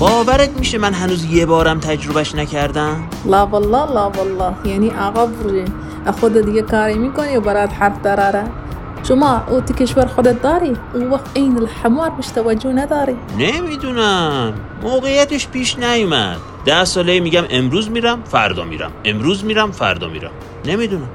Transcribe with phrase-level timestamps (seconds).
[0.00, 4.54] باورت میشه من هنوز یه بارم تجربهش نکردم؟ لا والله لا والله.
[4.64, 5.64] یعنی آقا برجه
[6.20, 8.44] خود دیگه کاری می‌کنی و برات حرف دراره.
[9.08, 13.16] شما او تو کشور خودت داری؟ اون وقت این الحمار بهش توجه نداری.
[13.38, 14.54] نمی‌دونم.
[14.82, 16.36] موقعیتش پیش نیومد.
[16.64, 18.90] ده ساله میگم امروز میرم فردا میرم.
[19.04, 20.30] امروز میرم فردا میرم.
[20.64, 21.08] نمی‌دونم.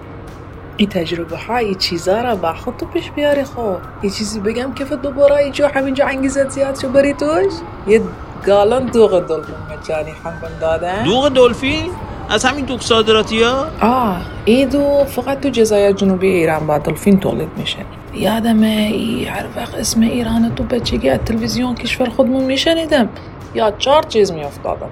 [0.77, 3.77] این تجربه ها این چیزا را با خود تو پیش بیاری خب.
[4.03, 7.53] یه چیزی بگم که دوباره اینجا همینجا انگیزت زیاد شو بری توش.
[7.87, 8.01] یه
[8.45, 11.91] گالان دوغ دلفین مجانی هم دادن؟ دوغ دلفین؟
[12.29, 17.19] از همین دوغ صادراتی ها؟ آه این دو فقط تو جزایر جنوبی ایران با دلفین
[17.19, 17.77] تولید میشه.
[18.13, 23.09] یادمه ای هر وقت اسم ایران تو بچگی از تلویزیون کشور خودمون میشنیدم.
[23.55, 24.89] یا چهار چیز میافتادم.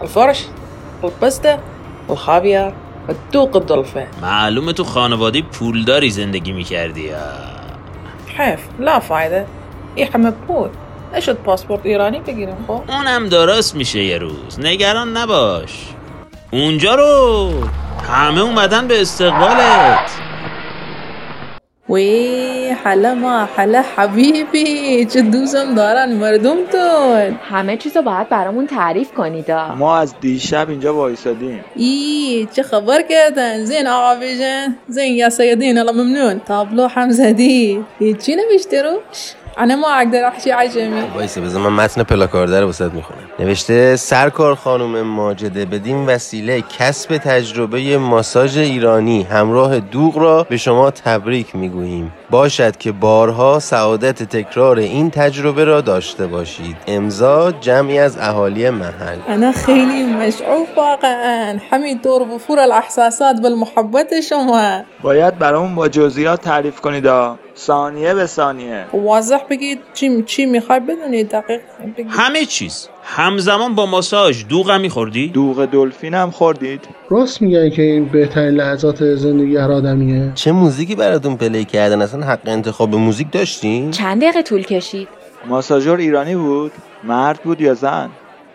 [0.00, 0.46] الفرش
[1.04, 1.58] الپسته
[2.08, 2.72] الخاویار
[3.08, 4.06] و دوغ دلفین.
[4.22, 7.10] معلومه تو خانواده پولداری زندگی می‌کردی
[8.38, 9.46] حیف لا فایده.
[9.94, 10.68] ای همه پول.
[11.14, 14.60] نشد پاسپورت ایرانی بگیریم خب؟ اونم درست میشه یه روز.
[14.60, 15.86] نگران نباش.
[16.50, 17.50] اونجا رو
[18.08, 20.10] همه اومدن به استقبالت.
[21.90, 29.50] وی حالا ما حالا حبیبی چه دوستم دارن مردمتون؟ همه چیزو باید برامون تعریف کنید
[29.50, 31.64] ما از دیشب اینجا وایسادیم.
[31.76, 36.40] ای چه خبر کردن؟ زین آقا بیجن زین یا سیدین الله ممنون.
[36.40, 37.84] تابلو هم زدی.
[37.98, 41.00] چی نوشته روش؟ انا ما اقدر احكي عجمی.
[41.14, 43.20] وایسه بذار من متن پلاکارده رو وسط می‌خونم.
[43.38, 50.90] نوشته سرکار خانم ماجده بدین وسیله کسب تجربه ماساژ ایرانی همراه دوغ را به شما
[50.90, 52.12] تبریک می‌گوییم.
[52.30, 56.76] باشد که بارها سعادت تکرار این تجربه را داشته باشید.
[56.86, 59.18] امضا جمعی از اهالی محل.
[59.28, 61.58] انا خیلی مشعوف واقعا.
[61.70, 64.80] حمید دور بفور الاحساسات بالمحبت شما.
[65.02, 67.06] باید برامون با جزئیات تعریف کنید
[67.58, 68.84] ثانیه به ثانیه.
[68.92, 71.60] واضح بگید چی چی می‌خوای بدونید دقیق
[71.96, 72.06] بگید.
[72.10, 77.82] همه چیز همزمان با ماساژ دوغ هم میخوردی؟ دوغ دلفین هم خوردید؟ راست میگن که
[77.82, 83.32] این بهترین لحظات زندگی هر آدمیه چه موزیکی براتون پلی کردن اصلا حق انتخاب موزیک
[83.32, 85.08] داشتین؟ چند دقیقه طول کشید؟
[85.46, 86.72] ماساژور ایرانی بود؟
[87.04, 88.10] مرد بود یا زن؟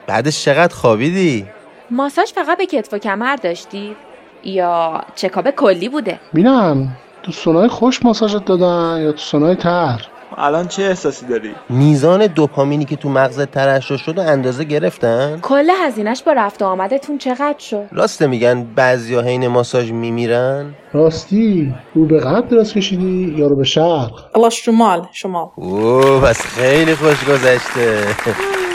[0.08, 1.46] بعدش چقدر خوابیدی؟
[1.92, 3.96] ماساژ فقط به کتف و کمر داشتی؟
[4.44, 10.02] یا چکاب کلی بوده؟ بینم دوستانای خوش ماساژت دادن یا دوستانای تر
[10.38, 15.70] الان چه احساسی داری؟ میزان دوپامینی که تو مغزت ترشح شد و اندازه گرفتن؟ کل
[15.84, 22.20] هزینش با رفت آمدتون چقدر شد؟ راسته میگن بعضیا حین ماساژ میمیرن؟ راستی رو به
[22.20, 28.00] غرب دراز کشیدی یا رو به شرق؟ الله شمال شمال اوه بس خیلی خوش گذشته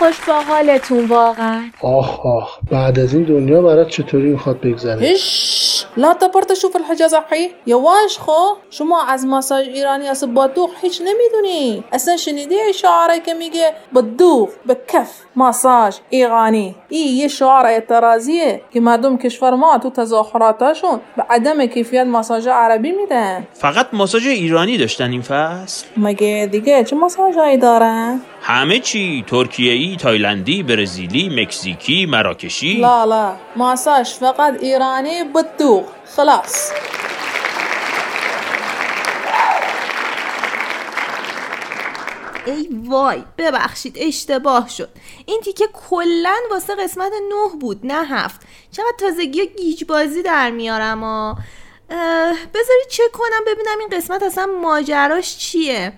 [0.00, 1.62] خوش با حالتون واقعا.
[1.82, 7.14] آخ آخ بعد از این دنیا برات چطوری می‌خواد بگذره؟ اش لا تبرت شوف الحجاز
[7.14, 11.84] احی یواش خو؟ شما از ماساژ ایرانی از بدوغ هیچ نمی‌دونی.
[11.92, 18.80] اصلا شنیدی شعاره که میگه بدوغ به کف ماساژ ایرانی؟ این یه شعار اعتراضیه که
[18.80, 23.46] مردم کشور ما تو تظاهراتاشون به عدم کیفیت ماساژ عربی میدن.
[23.52, 30.62] فقط ماساژ ایرانی داشتن این فصل؟ مگه دیگه؟ چه ماساژایی دارن؟ همه چی ترکیه‌ای، تایلندی،
[30.62, 32.80] برزیلی، مکزیکی، مراکشی.
[32.80, 33.36] لا لا.
[33.56, 35.84] ماساژ فقط ایرانی بدوغ
[36.16, 36.72] خلاص.
[42.46, 44.88] ای وای ببخشید اشتباه شد.
[45.26, 48.40] این تیکه کلا واسه قسمت نه بود نه هفت.
[48.72, 51.34] چقدر تازگی و گیج بازی در میارم و
[52.54, 55.92] بذاری چک کنم ببینم این قسمت اصلا ماجراش چیه.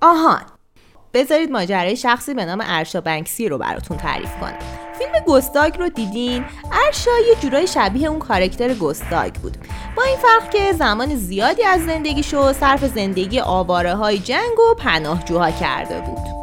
[0.00, 0.55] آهان.
[1.16, 4.58] بذارید ماجرای شخصی به نام ارشا بنکسی رو براتون تعریف کنم.
[4.98, 6.44] فیلم گستاگ رو دیدین؟
[6.86, 9.56] ارشا یه جورای شبیه اون کارکتر گستاگ بود.
[9.96, 15.50] با این فرق که زمان زیادی از زندگیشو صرف زندگی آواره های جنگ و پناهجوها
[15.50, 16.36] کرده بود.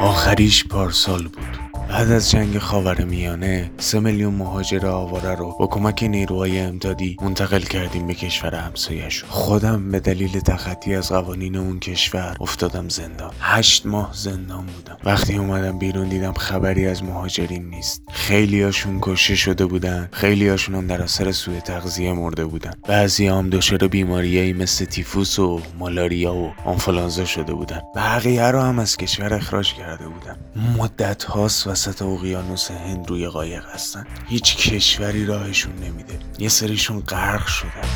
[0.00, 1.61] آخریش پارسال بود.
[1.92, 7.60] بعد از جنگ خاور میانه سه میلیون مهاجر آواره رو با کمک نیروهای امدادی منتقل
[7.60, 13.30] کردیم به کشور همسایش خودم به دلیل تخطی از قوانین اون کشور افتادم زندان.
[13.40, 14.96] هشت ماه زندان بودم.
[15.04, 18.02] وقتی اومدم بیرون دیدم خبری از مهاجرین نیست.
[18.12, 20.08] خیلی هاشون کشته شده بودن.
[20.12, 22.72] خیلی هاشون هم در اثر سوء تغذیه مرده بودن.
[22.88, 27.80] بعضی هم دچار بیماریایی مثل تیفوس و مالاریا و آنفولانزا شده بودن.
[27.96, 30.36] بقیه رو هم از کشور اخراج کرده بودن.
[30.78, 34.06] مدت هاست وسط اقیانوس هند روی قایق هستن.
[34.28, 36.18] هیچ کشوری راهشون نمیده.
[36.38, 37.88] یه سریشون غرق شدن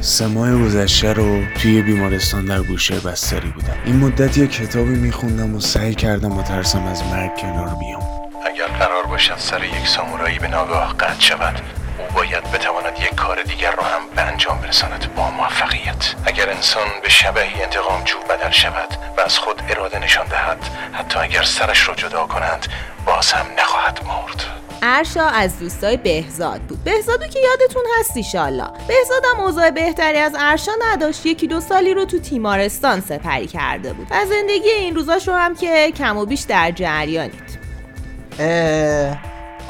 [0.00, 3.76] سه ماه گذشته رو توی بیمارستان در گوشه بستری بودم.
[3.84, 8.02] این مدت یه کتابی میخوندم و سعی کردم و ترسم از مرگ کنار بیام.
[8.46, 11.60] اگر قرار باشد سر یک سامورایی به ناگاه قطع شود
[11.98, 16.14] او باید بتواند یک کار دیگر را هم به انجام برساند با موفقیت.
[16.24, 20.58] اگر انسان به شبهی انتقام جو بدل شود و از خود اراده نشان دهد
[20.92, 22.66] حتی اگر سرش را جدا کنند
[23.06, 24.44] باز هم نخواهد مرد.
[24.82, 26.84] ارشا از دوستای بهزاد بود.
[26.84, 31.26] بهزادو که یادتون هست ایشالله بهزادم اوضاع بهتری از ارشا نداشت.
[31.26, 34.06] یکی دو سالی رو تو تیمارستان سپری کرده بود.
[34.10, 37.58] و زندگی این روزاش رو هم که کم و بیش در جریانید.
[38.38, 39.16] اه،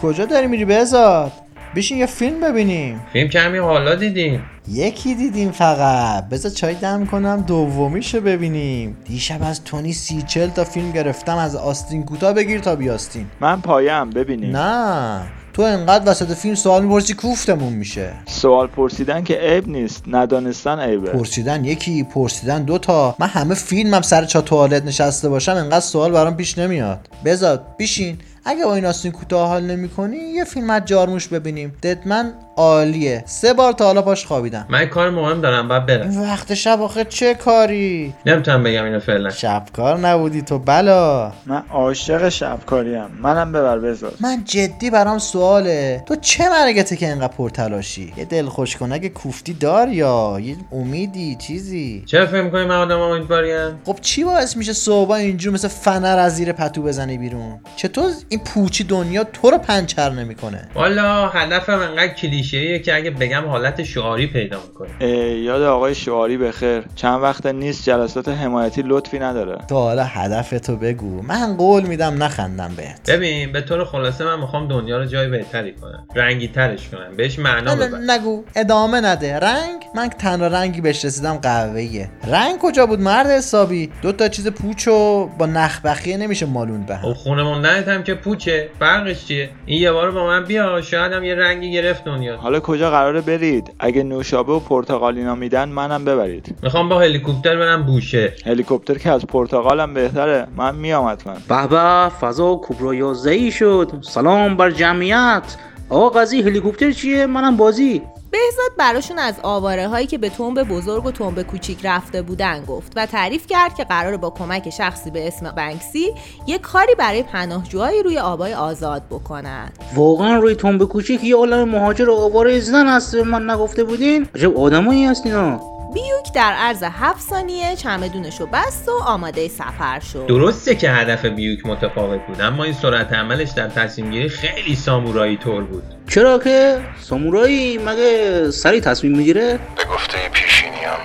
[0.02, 1.32] کجا داری میری بهزاد؟
[1.76, 3.00] بشین یه فیلم ببینیم.
[3.12, 4.42] فیلم کمی حالا دیدیم.
[4.68, 6.28] یکی دیدیم فقط.
[6.28, 8.96] بذار چای دم کنم دومیشو ببینیم.
[9.04, 13.26] دیشب از تونی سی چل تا فیلم گرفتم از آستین کوتاه بگیر تا بیاستین.
[13.40, 14.56] من پایم ببینیم.
[14.56, 15.22] نه.
[15.52, 18.12] تو انقدر وسط فیلم سوال می‌پرسی کوفتمون میشه.
[18.26, 21.10] سوال پرسیدن که عیب نیست ندانستن عیبه.
[21.10, 26.36] پرسیدن یکی پرسیدن دوتا من همه فیلمم سر چا توالت نشسته باشم انقدر سوال برام
[26.36, 27.08] پیش نمیاد.
[27.24, 31.72] بذار بیشین اگه با این آستین کوتاه حال نمی‌کنی یه فیلم از جارموش ببینیم.
[31.82, 33.22] ددمن عالیه.
[33.26, 34.66] سه بار تا حالا پاش خوابیدم.
[34.68, 36.10] من کار مهم دارم باید برم.
[36.10, 39.30] این وقت شب آخه چه کاری؟ نمی‌تونم بگم اینو فعلا.
[39.30, 41.32] شبکار نبودی تو بلا.
[41.46, 44.12] من عاشق شبکاریم منم ببر بذار.
[44.20, 46.04] من جدی برام سواله.
[46.06, 52.02] تو چه مرگته که انقدر پرتلاشی؟ یه دل خوشکنک کوفتی دار یا یه امیدی چیزی؟
[52.06, 56.36] چه فکر می‌کنی من آدم امیدواریم؟ خب چی باعث میشه صبح اینجور مثل فنر از
[56.36, 62.14] زیر پتو بزنی بیرون؟ چطور این پوچی دنیا تو رو پنچر نمی‌کنه؟ والا هدفم انقدر
[62.50, 65.08] کلیشه‌ایه که اگه بگم حالت شعاری پیدا می‌کنه.
[65.38, 66.82] یاد آقای شعاری بخیر.
[66.94, 69.58] چند وقت نیست جلسات حمایتی لطفی نداره.
[69.68, 71.22] تو حالا هدفتو بگو.
[71.22, 73.10] من قول میدم نخندم بهت.
[73.10, 76.06] ببین به طور خلاصه من می‌خوام دنیا رو جای بهتری کنم.
[76.16, 77.16] رنگی ترش کنم.
[77.16, 78.44] بهش معنا نه ببرم نگو.
[78.56, 79.38] ادامه نده.
[79.38, 82.10] رنگ؟ من تنها رنگی بهش رسیدم قهوه‌ایه.
[82.26, 87.12] رنگ کجا بود مرد حسابی؟ دو تا چیز پوچو با نخبخیه نمیشه مالون به خب
[87.12, 88.68] خونه موندنت هم که پوچه.
[88.78, 90.80] فرقش چیه؟ این یه بار با من بیا.
[90.82, 92.29] شاید هم یه رنگی گرفت دنیا.
[92.36, 96.54] حالا کجا قراره برید؟ اگه نوشابه و پرتقالینا میدن منم ببرید.
[96.62, 98.32] می‌خوام با هلیکوپتر برم بوشه.
[98.46, 100.46] هلیکوپتر که از پرتقالم بهتره.
[100.56, 101.34] من میام حتما.
[101.48, 103.92] به به فضا کبرا یازدهی شد.
[104.02, 105.56] سلام بر جمعیت.
[105.88, 108.02] آقا قضیه هلیکوپتر چیه؟ منم بازی.
[108.30, 112.92] بهزاد براشون از آواره هایی که به تنب بزرگ و تنب کوچیک رفته بودن گفت
[112.96, 116.14] و تعریف کرد که قرار با کمک شخصی به اسم بنکسی
[116.46, 119.70] یه کاری برای پناهجوهایی روی آبای آزاد بکنن.
[119.94, 124.28] واقعا روی تنبه کوچیک یه عالم مهاجر و آواره زن هست به من نگفته بودین؟
[124.34, 125.60] عجب آدمایی هستینا
[125.94, 130.26] بیوک در عرض هفت ثانیه چمدونش رو بست و آماده سفر شد.
[130.26, 135.36] درسته که هدف بیوک متفاوت بود اما این سرعت عملش در تصمیم گیری خیلی سامورایی
[135.36, 135.82] طور بود.
[136.10, 141.00] چرا که سامورایی مگه سری تصمیم می‌گیره؟ به گفته پیشینیان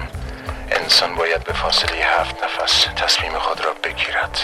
[0.72, 4.40] انسان باید به فاصله هفت نفس تصمیم خود را بگیرد.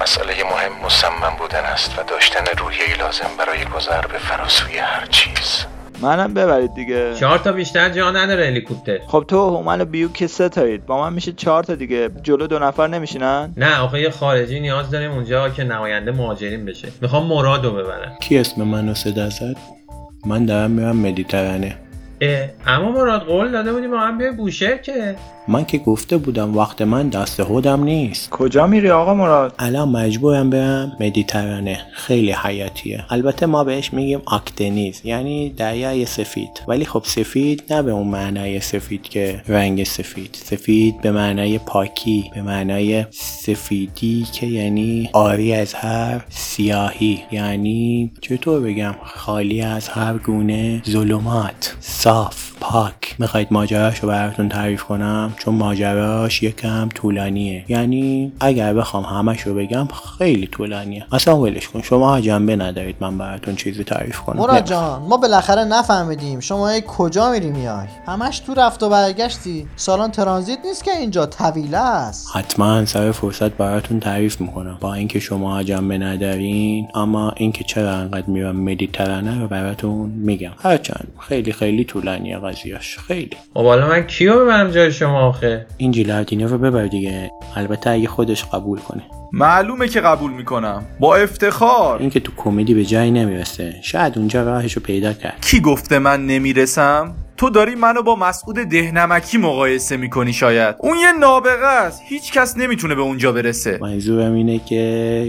[0.00, 5.64] مسئله مهم مصمم بودن است و داشتن روحیه لازم برای گذر به فراسوی هر چیز.
[6.02, 7.14] منم ببرید دیگه.
[7.14, 8.98] چهار تا بیشتر جا نداره هلیکوپتر.
[9.06, 12.10] خب تو هومن و بیو که سه تایید با من میشه چهار تا دیگه.
[12.22, 16.88] جلو دو نفر نمیشینن؟ نه آخه یه خارجی نیاز داریم اونجا که نماینده مهاجرین بشه.
[17.00, 18.12] می‌خوام مرادو ببرم.
[18.20, 19.56] کی اسم منو صدا زد؟
[20.26, 21.76] من دارم میرم مدیترانه.
[22.20, 25.16] اه اما مراد قول داده بودی با هم بیای بوشهر که.
[25.48, 28.30] من که گفته بودم وقت من دست خودم نیست.
[28.30, 31.80] کجا میری آقا مراد؟ الان مجبورم برم مدیترانه.
[31.92, 33.04] خیلی حیاتیه.
[33.10, 36.62] البته ما بهش میگیم آکتنیز یعنی دریای سفید.
[36.68, 40.38] ولی خب سفید نه به اون معنای سفید که رنگ سفید.
[40.42, 47.22] سفید به معنای پاکی به معنای سفیدی که یعنی آری از هر سیاهی.
[47.32, 51.76] یعنی چطور بگم؟ خالی از هر گونه ظلمات.
[51.80, 52.57] صاف.
[52.60, 53.16] پاک.
[53.18, 57.64] می‌خواید ماجراش رو براتون تعریف کنم؟ چون ماجراش یکم طولانیه.
[57.68, 59.88] یعنی اگر بخوام همش رو بگم
[60.18, 61.06] خیلی طولانیه.
[61.12, 61.82] اصلا ولش کن.
[61.82, 64.40] شما جنبه ندارید من براتون چیزی تعریف کنم.
[64.40, 67.86] مراد جان ما بالاخره نفهمیدیم شما ای کجا میری میای.
[68.06, 69.66] همش تو رفت و برگشتی.
[69.76, 72.36] سالان ترانزیت نیست که اینجا طویله است.
[72.36, 74.78] حتما سر فرصت براتون تعریف می‌کنم.
[74.80, 80.52] با اینکه شما جنبه ندارین اما اینکه چرا انقدر میرم مدیترانه رو براتون میگم.
[80.62, 83.36] هرچند خیلی خیلی طولانیه قضیهش خیلی.
[83.54, 87.30] خب حالا من کیو ببرم جای شما آخه؟ این جیلاردینه رو ببر دیگه.
[87.56, 89.02] البته اگه خودش قبول کنه.
[89.32, 90.84] معلومه که قبول می‌کنم.
[91.00, 91.98] با افتخار.
[92.00, 93.74] اینکه تو کمدی به جایی نمی‌رسه.
[93.82, 95.38] شاید اونجا راهش رو پیدا کرد.
[95.40, 100.76] کی گفته من نمی‌رسم؟ تو داری منو با مسعود دهنمکی مقایسه می‌کنی شاید.
[100.78, 102.02] اون یه نابغه است.
[102.04, 103.78] هیچ کس نمی‌تونه به اونجا برسه.
[103.80, 104.74] منظورم اینه که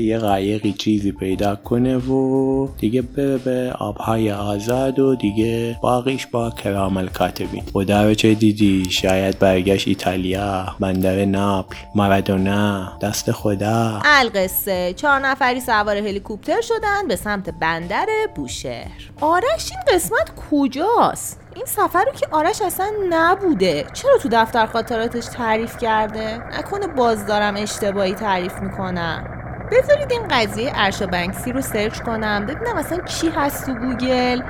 [0.01, 6.49] یه قایقی چیزی پیدا کنه و دیگه بره به آبهای آزاد و دیگه باقیش با
[6.49, 14.01] کرام الکاتبین خدا رو چه دیدی؟ شاید برگشت ایتالیا بندر ناپل مارادونا دست خدا.
[14.05, 14.93] القصه.
[14.93, 19.09] چهار نفری سوار هلیکوپتر شدن به سمت بندر بوشهر.
[19.21, 23.85] آرش این قسمت کجاست؟ این سفر رو که آرش اصلا نبوده.
[23.93, 29.23] چرا تو دفتر خاطراتش تعریف کرده؟ نکنه باز دارم اشتباهی تعریف می‌کنم.
[29.71, 34.41] بذارید این قضیه ارشا بنکسی رو search کنم ببینم اصلا چی هست تو گوگل.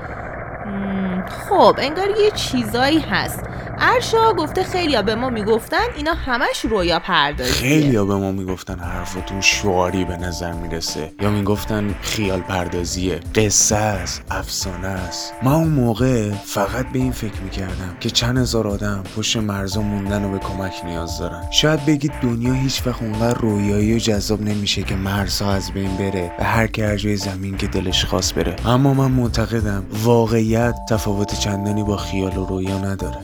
[1.30, 3.44] خب انگار یه چیزایی هست.
[3.82, 7.54] ارشا گفته خیلیا به ما می‌گفتن اینا همش رویا پردازیه.
[7.54, 11.12] خیلی به ما می‌گفتن حرفتون شعاری به نظر می‌رسه.
[11.22, 13.20] یا می‌گفتن خیال پردازیه.
[13.36, 15.34] قصه است افسانه است.
[15.44, 20.26] من اون موقع فقط به این فکر می‌کردم که چند هزار آدم پشت مرزا موندن
[20.26, 21.44] و به کمک نیاز دارن.
[21.52, 26.32] شاید بگید دنیا هیچ وقت اونقدر رویایی و جذاب نمیشه که مرزها از بین بره
[26.38, 28.56] به هر که هر جای زمین که دلش خواست بره.
[28.66, 33.18] اما من معتقدم واقعیت تفاوت چندانی با خیال و رویا نداره.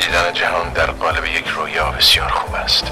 [0.00, 2.84] دیدن جهان در قالب یک رویا بسیار خوب است.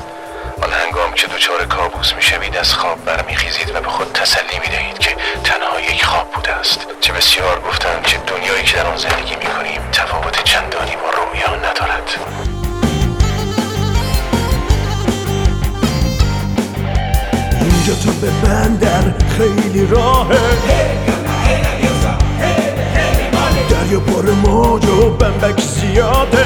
[0.63, 5.11] آن هنگام که دچار کابوس می‌شوید از خواب برمیخیزید و به خود تسلی می‌دهید که
[5.45, 6.87] تنها یک خواب بوده است.
[7.01, 12.11] چه بسیار گفتند که دنیایی که در آن زندگی می‌کنیم تفاوت چندانی با رویا ندارد.
[17.61, 19.05] اینجا تو به بندر
[19.37, 21.15] خیلی راهه.
[23.69, 26.45] دریا پر موج و بمبک زیاده.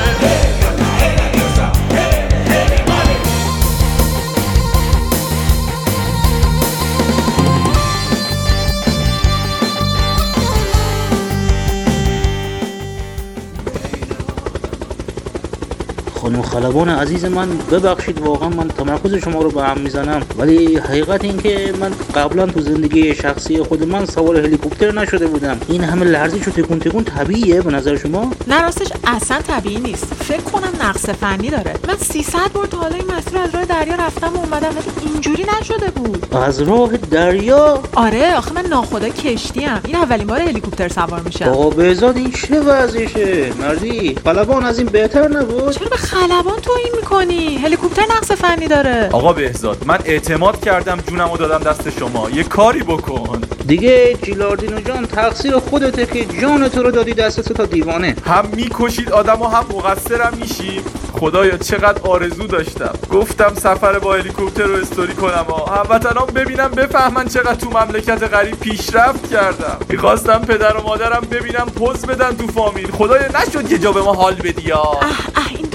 [16.28, 20.23] خانم خلبان عزیز من ببخشید واقعا من تمرکز شما رو به هم می‌زنم.
[20.38, 25.61] ولی حقیقت این که من قبلا تو زندگی شخصی خود من سوار هلیکوپتر نشده بودم.
[25.68, 30.04] این همه لرزش و تکون تکون طبیعیه به نظر شما؟ نه راستش اصلا طبیعی نیست.
[30.04, 31.75] فکر کنم نقص فنی داره.
[31.88, 35.47] من 300 بار تا حالا این مسیر از راه دریا رفتم و اومدم ولی اینجوری
[35.61, 36.35] نشده بود.
[36.35, 41.49] از راه دریا؟ آره آخه من ناخدا کشتیم این اولین بار هلیکوپتر سوار میشم.
[41.49, 46.92] آقا بهزاد این چه وضعشه؟ مردی خلبان از این بهتر نبود؟ چرا به خلبان توهین
[46.96, 49.08] می‌کنی؟ هلیکوپتر نقص فنی داره.
[49.12, 52.30] آقا بهزاد من اعتماد کردم جونم و دادم دست شما.
[52.30, 53.40] یه کاری بکن.
[53.66, 58.16] دیگه جیلاردینو جان تقصیر خودته که جان تو رو دادی دست تا دیوانه.
[58.26, 60.82] هم می‌کشید آدم و هم مقصرم میشیم.
[61.12, 62.92] خدایا چقدر آرزو داشتم.
[63.10, 65.46] گفتم سفر با هلیکوپتر رو استوری کنم
[65.76, 69.76] هموطنان ببینم بفهمن چقدر تو مملکت غریب پیشرفت کردم.
[69.88, 72.90] می‌خواستم پدر و مادرم ببینم پوز بدن تو فامیل.
[72.90, 75.67] خدایا نشد یه جا به ما حال بدی اه اه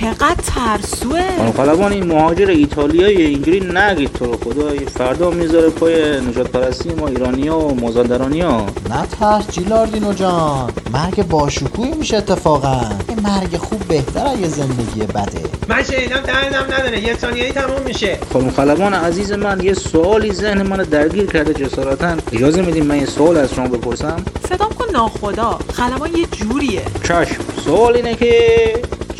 [0.00, 1.52] چقدر ترسوه.
[1.56, 7.08] خلبان این مهاجر ایتالیایی اینجوری نگید تو رو خدا فردا می‌ذاره پای نجات پرستی ما
[7.08, 8.66] ایرانیا و مازندرانیا.
[8.90, 12.80] نه ترس جیلاردینو جان مرگ باشکوهی میشه اتفاقا.
[13.08, 15.42] یه مرگ خوب بهتر از یه زندگی بده.
[15.68, 18.18] من شنیدم دهنم نداره یه ثانیه‌ای تموم میشه.
[18.32, 22.16] خانم خلبان عزیز من یه سوالی ذهن من درگیر کرده جسارتا.
[22.32, 24.16] اجازه میدین من یه سوال از شما بپرسم؟
[24.48, 25.58] صدام کن ناخدا.
[25.72, 26.82] خلبان یه جوریه.
[27.02, 28.32] چشم سوال اینه که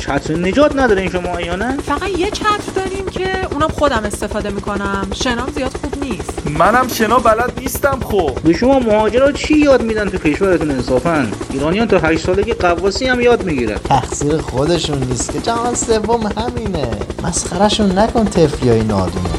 [0.06, 5.08] چتر نجات ندارین شما یا نه؟ فقط یه چتر داریم که اونم خودم استفاده می‌کنم.
[5.14, 6.46] شنام زیاد خوب نیست.
[6.58, 8.38] منم شنا بلد نیستم خب.
[8.44, 13.20] به شما مهاجرا چی یاد میدن تو کشورتون انصافا؟ ایرانیان تا هشت سالگی قواسی هم
[13.20, 13.78] یاد می‌گیرن.
[13.78, 16.88] تقصیر خودشون نیست که جهان سوم همینه.
[17.22, 19.30] مسخرشون نکن تفلیای نادونه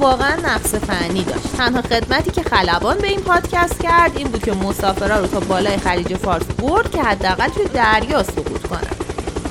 [0.00, 1.56] واقعا نقص فنی داشت.
[1.56, 5.76] تنها خدمتی که خلبان به این پادکست کرد این بود که مسافرها رو تا بالای
[5.76, 8.80] خلیج فارس برد که حداقل توی دریا سقوط کنن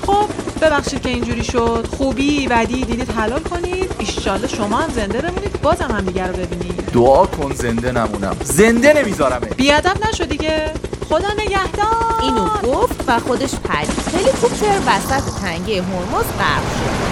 [0.07, 0.29] خب
[0.61, 1.87] ببخشید که اینجوری شد.
[1.97, 3.91] خوبی بدی دیدید حلال کنید.
[3.99, 5.61] ایشالله شما هم زنده بمونید.
[5.61, 6.91] بازم هم دیگر رو ببینید.
[6.93, 8.35] دعا کن زنده نمونم.
[8.43, 10.73] زنده نمیذارمه بیادب نشو دیگه.
[11.09, 12.21] خدا نگهدار.
[12.21, 13.89] اینو گفت و خودش پرید.
[14.15, 17.08] هلیکوپتر وسط تنگه هرمز غرق شد.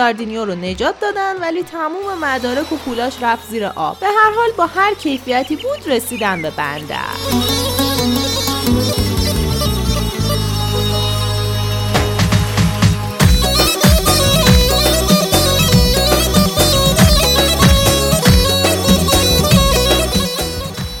[0.00, 3.98] ژیلاردینیو رو نجات دادن ولی تموم مدارک و پولاش رفت زیر آب.
[3.98, 6.96] به هر حال با هر کیفیتی بود رسیدن به بندر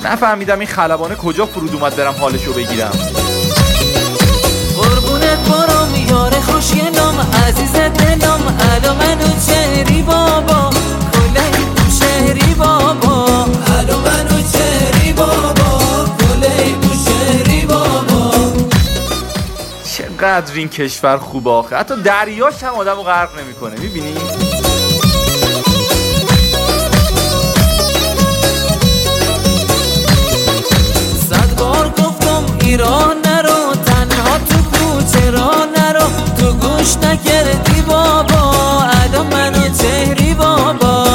[0.04, 2.92] نفهمیدم این خلبانه کجا فرود اومد برم حالشو بگیرم.
[4.76, 5.79] قربونت برم.
[6.10, 10.70] یار خوشگلم عزیز دلم الو منو چهری بابا
[11.76, 13.24] تو شهری بابا.
[13.78, 15.80] الو منو چهری بابا
[16.82, 18.30] تو شهری بابا.
[19.84, 21.76] چقدر این کشور خوبه آخه.
[21.76, 24.14] حتی دریاش هم آدمو غرق نمی‌کنه می‌بینی؟
[31.30, 33.16] صد بار گفتم ایران
[36.38, 41.09] تو گوش نکردی بابا الان منو چهری بابا.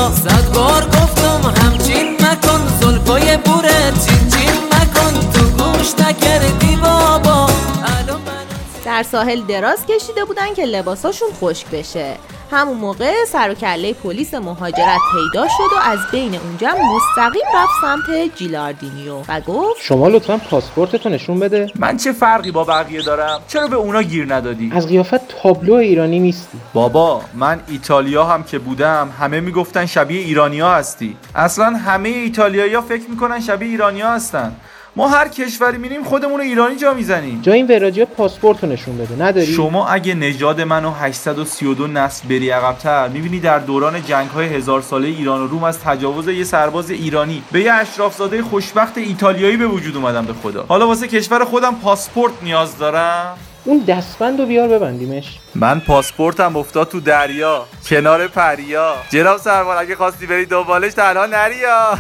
[8.86, 12.14] در ساحل دراز کشیده بودن که لباساشون خشک بشه.
[12.52, 17.72] همون موقع سر و کله پلیس مهاجرت پیدا شد و از بین اونجا مستقیم رفت
[17.82, 21.72] سمت جیلاردینیو و گفت شما لطفا پاسپورتتو نشون بده.
[21.76, 26.20] من چه فرقی با بقیه دارم؟ چرا به اونا گیر ندادی؟ از قیافت تابلو ایرانی
[26.20, 26.58] نیستی.
[26.74, 31.18] بابا من ایتالیا هم که بودم همه می‌گفتن شبیه ایرانیا هستی.
[31.36, 34.56] اصلا همه ایتالیایی فکر می‌کنن شبیه ایرانیا هستن.
[34.98, 37.42] ما هر کشوری میریم خودمون رو ایرانی جا می‌زنیم.
[37.42, 39.24] جای این وراجی پاسپورتو نشون بده.
[39.24, 44.82] نداری؟ شما اگه نژاد منو 832 نسل بری عقبتر می‌بینی در دوران جنگ های هزار
[44.82, 49.68] ساله ایران و روم از تجاوز یه سرباز ایرانی به یه اشرافزاده خوشبخت ایتالیایی به
[49.68, 50.66] وجود اومدم به خدا.
[50.68, 53.38] حالا واسه کشور خودم پاسپورت نیاز دارم.
[53.66, 55.40] اون دستبند رو بیار ببندیمش.
[55.56, 58.96] من پاسپورتم افتاد تو دریا کنار پریا.
[59.10, 61.98] جناب سربان اگه خواستی بری دنبالش تنها نریا.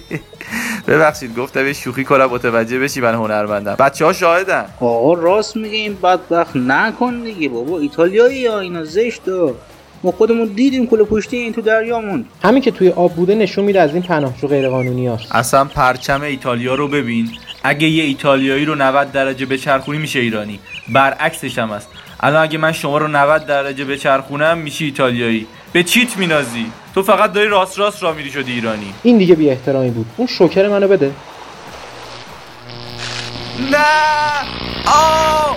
[0.90, 3.74] ببخشید گفتم یه شوخی کنم متوجه بشی من هنرمندم.
[3.78, 4.64] بچه ها شاهدن.
[4.80, 6.56] آقا راست میگه این بدبخت.
[6.56, 7.78] نکن دیگه بابا.
[7.78, 9.20] ایتالیایی یا اینا زشت
[10.02, 13.64] ما خودمون دیدیم کل پشتی این تو دریا موند همین که توی آب بوده نشون
[13.64, 15.34] میده از این پناهجو غیر قانونی هست.
[15.34, 17.30] اصلا پرچم ایتالیا رو ببین.
[17.62, 20.60] اگه یه ایتالیایی رو 90 درجه بچرخونی میشه ایرانی.
[20.88, 21.88] برعکسش هم است
[22.20, 25.46] الان اگه من شما رو 90 درجه بچرخونم میشی ایتالیایی.
[25.72, 28.94] به چیت مینازی؟ تو فقط داری راست راست را میری شدی ایرانی.
[29.02, 30.06] این دیگه بی احترامی بود.
[30.16, 31.12] اون شوکر منو بده.
[33.70, 33.78] نه.
[34.86, 35.56] آه.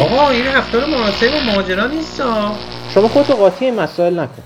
[0.00, 2.22] آقا این رفتار مناسب مهاجران نیست
[2.94, 4.42] شما خودتو قاطی این مسائل نکن.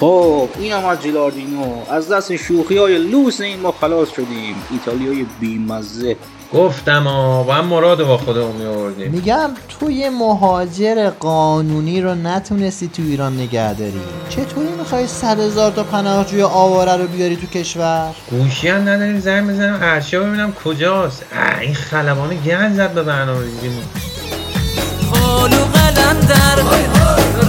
[0.00, 1.90] خب این هم از جیلاردینو.
[1.90, 4.62] از دست شوخی های لوس این ما خلاص شدیم.
[4.70, 6.16] ایتالیای بیمزه.
[6.54, 12.88] گفتم آ با هم مراد با خودمون میآوردیم میگم تو یه مهاجر قانونی رو نتونستی
[12.88, 14.00] تو ایران نگه داری.
[14.28, 19.50] چطوری می‌خوای صد هزار تا پناهجوی آواره رو بیاری تو کشور؟ گوشی هم نداریم زنگ
[19.50, 21.24] بزنم ارشیا ببینم کجاست.
[21.60, 23.84] این خلبانه گند زد به برنامه ریزیمون
[25.12, 26.56] خالو قلندر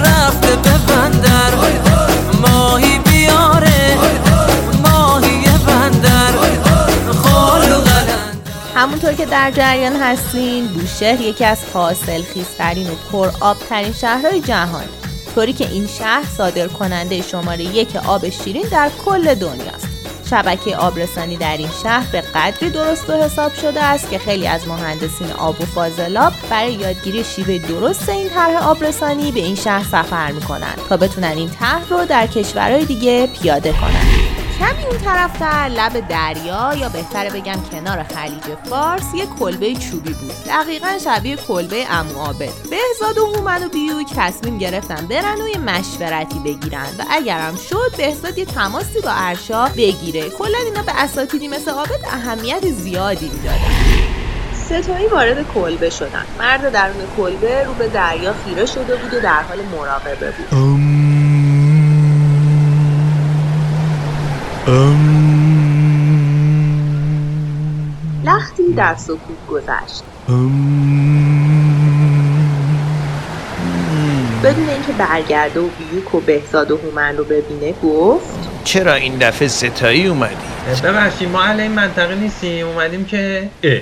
[0.01, 1.53] رفته به بندر.
[2.41, 3.97] ماهی بیاره
[8.75, 14.41] همونطور که در جریان هستین بوشهر یکی از حاصل خیزترین و پر آب ترین شهرهای
[14.41, 14.83] جهان.
[15.35, 19.87] طوری که این شهر صادر کننده شماره یک آب شیرین در کل دنیاست.
[20.29, 24.67] شبکه آبرسانی در این شهر به قدری درست و حساب شده است که خیلی از
[24.67, 30.31] مهندسین آب و فاضلاب برای یادگیری شیوه درست این طرح آبرسانی به این شهر سفر
[30.31, 34.22] می‌کنن تا بتونن این طرح رو در کشورهای دیگه پیاده کنن
[34.59, 40.31] کمی اون طرفتر لب دریا یا بهتره بگم کنار خلیج فارس یک کلبه چوبی بود.
[40.47, 45.57] دقیقا شبیه کلبه امو عابد بهزاد و هومن و بیوک تصمیم گرفتن برن و یه
[45.57, 50.29] مشورتی بگیرن و اگرم شد بهزاد یه تماسی با ارشا بگیره.
[50.29, 53.73] کلا اینا به اساتیدی مثل عابد اهمیت زیادی می‌دادن.
[54.65, 56.25] ستایی وارد کلبه شدن.
[56.39, 61.12] مرد درون کلبه رو به دریا خیره شده بود و در حال مراقبه بود.
[68.23, 70.03] لختی در سکوت گذشت.
[74.43, 78.25] بدون اینکه برگرده و بیوک و بهزاد و هومن رو ببینه گفت
[78.63, 80.35] چرا این دفعه ستایی اومدی؟
[80.83, 82.67] ببخشید ما اهل این منطقه نیستیم.
[82.67, 83.79] اومدیم که اه.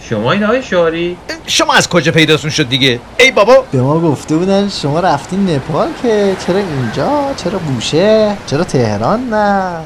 [0.00, 3.64] شما این های شاری؟ شما از کجا پیداتون شد دیگه؟ ای بابا.
[3.72, 9.80] به ما گفته بودن شما رفتین نپال که چرا اینجا؟ چرا بوشه چرا تهران؟ نه.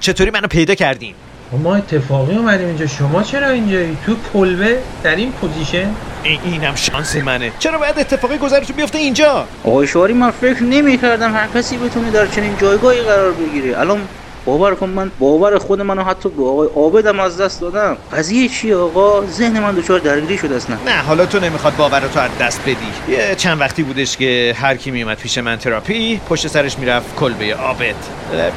[0.00, 1.14] چطوری منو پیدا کردین؟
[1.52, 2.86] ما اتفاقی اومدیم اینجا.
[2.86, 5.90] شما چرا اینجایی تو کلبه در این position؟
[6.22, 7.52] این اینم شانس منه.
[7.58, 12.10] چرا باید اتفاقی گذرش بیفته اینجا؟ آقای شواری من فکر نمی کردم هر کسی بتونه
[12.10, 13.80] در چنین جایگاهی قرار بگیره.
[13.80, 14.00] الان
[14.44, 17.96] باور کن من باور خود منو حتی به آقای عابدم از دست دادم.
[18.12, 20.96] قضیه چیه آقا؟ ذهن من دچار درگیری شده اصلا نه.
[20.96, 22.76] حالا تو نمی‌خواد باور تو از دست بدی.
[23.08, 27.54] یه چند وقتی بودش که هر کی میومد پیش من تراپی پشت سرش می‌رفت کلبه
[27.54, 27.94] عابد.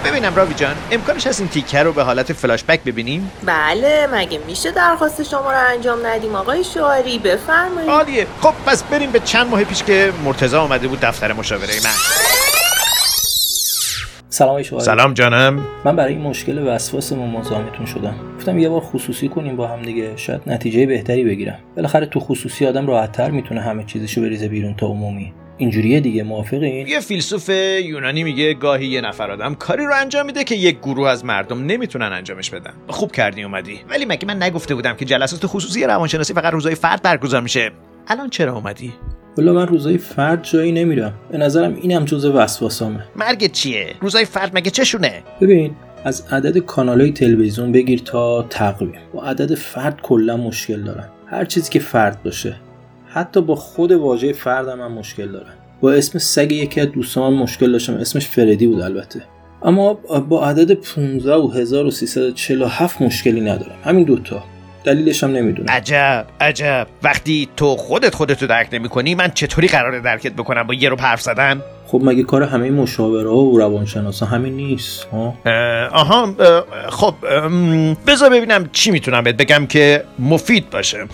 [0.06, 4.39] ببینم راوی جان امکانش هست این تیکه رو به حالت فلاش بک ببینیم؟ بله مگه
[4.48, 7.89] میشه درخواست شما رو انجام ندیم آقای شواری بفرمایید.
[7.89, 8.28] عالیه.
[8.41, 12.44] خب پس بریم به چند ماه پیش که مرتضی اومده بود دفتر مشاوره من.
[14.36, 15.65] سلام شوهر سلام جانم.
[15.86, 18.15] من برای این مشکل وسواسمون مزاحمتون شدم.
[18.38, 20.17] گفتم یه بار خصوصی کنیم با هم دیگه.
[20.17, 21.60] شاید نتیجه بهتری بگیرم.
[21.76, 25.34] بالاخره تو خصوصی آدم راحتتر می‌تونه همه چیزشو بریزه بیرون تا عمومی.
[25.58, 27.50] اینجوریه دیگه موافقین یه فیلسوف
[27.84, 31.65] یونانی میگه گاهی یه نفر آدم کاری رو انجام میده که یک گروه از مردم
[31.65, 32.74] نمی‌تونن انجامش بدن.
[32.88, 33.80] خوب کردی اومدی.
[33.89, 37.71] ولی مگه من نگفته بودم که جلسات خصوصی روانشناسی فقط روزای فرد برگزار میشه؟
[38.08, 38.93] الان چرا اومدی؟
[39.38, 41.13] والا من روزای فرد جایی نمیرم.
[41.32, 47.12] به نظرم اینم جزء وسواسامه مرگ چیه؟ روزای فرد مگه چشونه؟ ببین از عدد کانالهای
[47.12, 49.02] تلویزیون بگیر تا تقویم.
[49.13, 52.56] با عدد فرد کلا مشکل دارم هر چیزی که فرد باشه.
[53.08, 57.71] حتی با خود واژه فردم هم مشکل دارم با اسم سگ یکی از دوستان مشکل
[57.71, 57.93] داشتم.
[57.93, 59.21] اسمش فردی بود البته.
[59.63, 59.93] اما
[60.30, 63.76] با عدد 15 و 1347 مشکلی ندارم.
[63.84, 64.43] همین دوتا.
[64.86, 65.69] دلیلش هم نمی‌دونم.
[65.69, 66.88] عجب عجب.
[67.04, 71.21] وقتی تو خودت خودتو درک نمی‌کنی من چطوری قراره درکت بکنم با یه رو حرف
[71.21, 76.63] زدن؟ خب مگه کار همه مشاوره ها و روانشناسا همین نیست؟ ها؟ اه، آها اه،
[76.89, 77.15] خب
[78.08, 81.06] بذار ببینم چی می‌تونم بهت بگم که مفید باشه.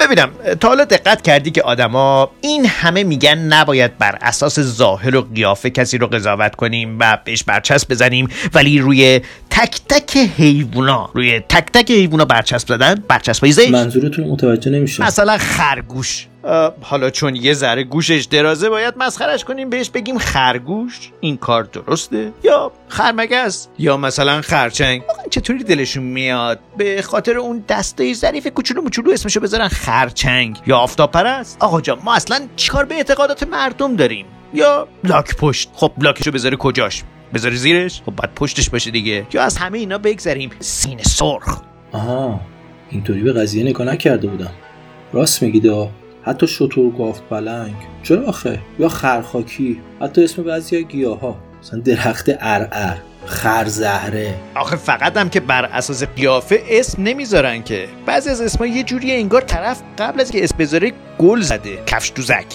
[0.00, 5.26] ببینم تا حالا دقت کردی که آدما این همه میگن نباید بر اساس ظاهر و
[5.34, 11.40] قیافه کسی رو قضاوت کنیم و بهش برچسب بزنیم ولی روی تک تک حیوونا روی
[11.40, 13.70] تک تک حیوونا برچسب زدن برچسبای زشت.
[13.70, 15.04] منظورتون متوجه نمیشه.
[15.04, 16.26] مثلا خرگوش.
[16.82, 21.10] حالا چون یه ذره گوشش درازه باید مسخرش کنیم بهش بگیم خرگوش.
[21.20, 25.02] این کار درسته؟ یا خرمگس یا مثلا خرچنگ.
[25.30, 30.58] چطوری دلشون میاد؟ به خاطر اون دسته ظریف کوچولو موچولو اسمشو بذارن خرچنگ.
[30.66, 35.70] یا آفتاب پرست آقا جان ما اصلا چیکار به اعتقادات مردم داریم؟ یا لاک پشت؟
[35.74, 37.02] خب لاکشو بذاره کجاش؟
[37.34, 39.26] بذاری زیرش؟ خب باید پشتش باشه دیگه.
[39.32, 40.50] یا از همه اینا بگذریم.
[40.60, 41.60] سینه سرخ.
[41.92, 42.40] آها
[42.90, 44.50] اینطوری به قضیه نگاه نکرده بودم.
[45.12, 45.86] راست میگید آ
[46.24, 47.74] حتی شطور گاف پلنگ.
[48.02, 55.16] چرا آخه؟ یا خرخاکی؟ حتی اسم بعضی گیاه ها مثلا درخت ارعر خرزهره آخه فقط
[55.16, 57.88] هم که بر اساس قیافه اسم نمی‌ذارن که.
[58.06, 61.82] بعضی از اسما یه جوری انگار طرف قبل از که اسم بذاره گل زده.
[61.86, 62.46] کفش دوزک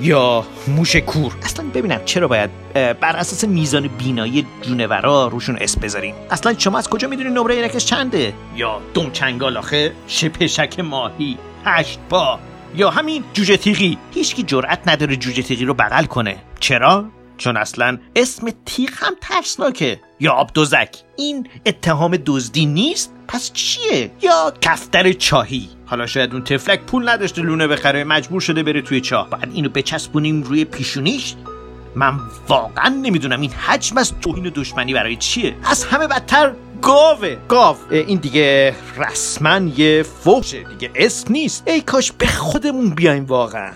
[0.00, 1.36] یا موش کور.
[1.42, 6.14] اصلا ببینم چرا باید بر اساس میزان بینایی جونورا روشون اسم بذاریم.
[6.30, 11.38] اصلا شما از کجا می‌دونی نمره اینکش چنده؟ یا دم چنگال آخه شپشک ماهی.
[11.64, 12.38] هشت پا.
[12.76, 13.98] یا همین جوجه تیغی.
[14.14, 16.36] هیچکی جرأت نداره جوجه تیغی رو بغل کنه.
[16.60, 17.04] چرا؟
[17.38, 20.00] چون اصلا اسم تیغ هم ترسناکه.
[20.20, 25.68] یا آب دوزک این اتهام دزدی نیست؟ پس چیه؟ یا کفتر چاهی.
[25.86, 29.30] حالا شاید اون تفلک پول نداشته لونه بخره مجبور شده بره توی چاه.
[29.30, 31.34] بعد اینو بچسبونیم روی پیشونیش؟
[31.94, 35.56] من واقعا نمی‌دونم این حجم از توهین و دشمنی برای چیه.
[35.64, 36.52] از همه بدتر
[36.84, 37.36] گاوه.
[37.48, 37.76] گاو.
[37.90, 41.68] این دیگه رسما یه فوشه دیگه اسم نیست.
[41.68, 43.72] ای کاش به خودمون بیایم واقعا.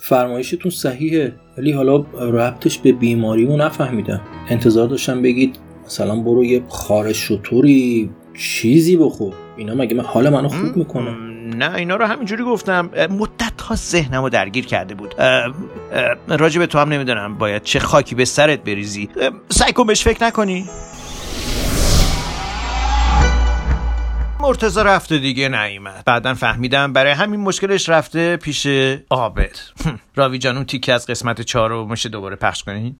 [0.00, 4.20] فرمایشتون صحیحه ولی حالا ربطش به بیماریمو نفهمیدم.
[4.48, 9.34] انتظار داشتم بگید مثلا برو یه خار شطوری چیزی بخور.
[9.56, 11.10] اینا مگه من حال منو خوب می‌کنه؟
[11.56, 12.90] نه اینا رو همینجوری گفتم.
[13.10, 15.14] مدت ها ذهنم رو درگیر کرده بود.
[16.58, 17.38] به تو هم نمی‌دونم.
[17.38, 19.08] باید چه خاکی به سرت بریزی.
[19.48, 20.64] سعی کن بهش فکر نکنی.
[24.46, 28.66] مرتزا رفته دیگه نیومد بعدا فهمیدم برای همین مشکلش رفته پیش
[29.10, 29.56] عابد.
[30.16, 32.96] راوی جان اون تیکه از قسمت چهار رو میشه دوباره پخش کنی؟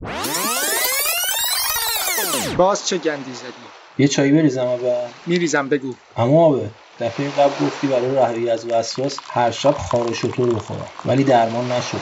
[2.57, 3.53] باز چه گندی زدی؟
[3.99, 5.95] یه چایی بریزم اول میریزم بگو.
[6.17, 11.25] اما آبه دفعه قبل گفتی برای رهایی از وسواس هر شب خار شطور بخورم ولی
[11.25, 12.01] درمان نشدم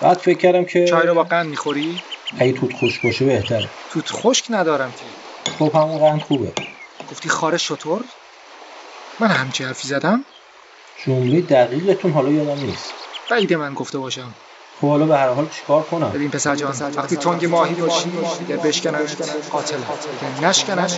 [0.00, 2.02] بعد فکر کردم که چای رو با قند می‌خوری؟
[2.38, 3.68] اگه توت خوش باشه بهتره.
[3.92, 5.50] توت خشک ندارم که.
[5.50, 6.52] خب همون قند خوبه.
[7.10, 8.04] گفتی خار شطور
[9.20, 10.24] من همچی حرفی زدم؟
[11.06, 12.92] جمله دقیقتون حالا یادم نیست.
[13.30, 14.34] بعید من گفته باشم.
[14.80, 18.12] خب حالا به هر حال چیکار کنم؟ ببین پسر جان وقتی تنگ ماهی باشی
[18.44, 19.00] اگر بشکنن
[19.50, 19.76] قاتل.
[19.76, 20.88] اگر نشکنن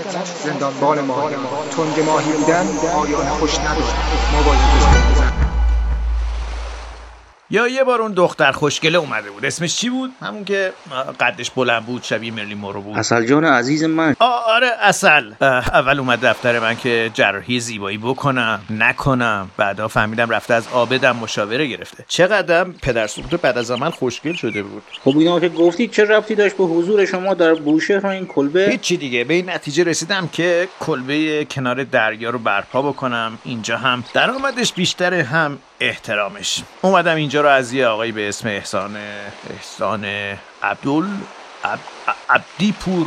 [0.44, 1.37] زندان بان ماهی.
[1.70, 3.94] تنگ ماهی بودن پایان خوش نداره
[4.31, 5.26] ما باید بزنیم
[7.51, 9.45] یا یه بار اون دختر خوشگله اومده بود.
[9.45, 10.73] اسمش چی بود؟ همون که
[11.21, 12.99] قدش بلند بود شبیه مرلی مورو بود.
[12.99, 14.17] اصل جان عزیز من.
[14.21, 15.33] آ- آره اصل.
[15.41, 19.51] اول اومد دفتر من که جراحی زیبایی بکنم نکنم.
[19.57, 22.05] بعدا فهمیدم رفته از آبدم مشاوره گرفته.
[22.09, 24.83] چقدرم پدر سوخت بعد از من خوشگل شده بود.
[25.05, 28.97] خب اینا که گفتی چه ربطی داشت به حضور شما در بوشهر این کلبه؟ هیچی
[28.97, 29.25] دیگه.
[29.25, 33.39] به این نتیجه رسیدم که کلبه کنار دریا رو برپا بکنم.
[33.45, 36.62] اینجا هم درآمدش بیشتر هم احترامش.
[36.83, 38.97] اومدم اینجا رو از یه آقایی به اسم احسان
[39.51, 40.05] احسان
[40.62, 41.05] عبدال
[41.65, 41.79] عب...
[42.29, 43.07] عبدی پور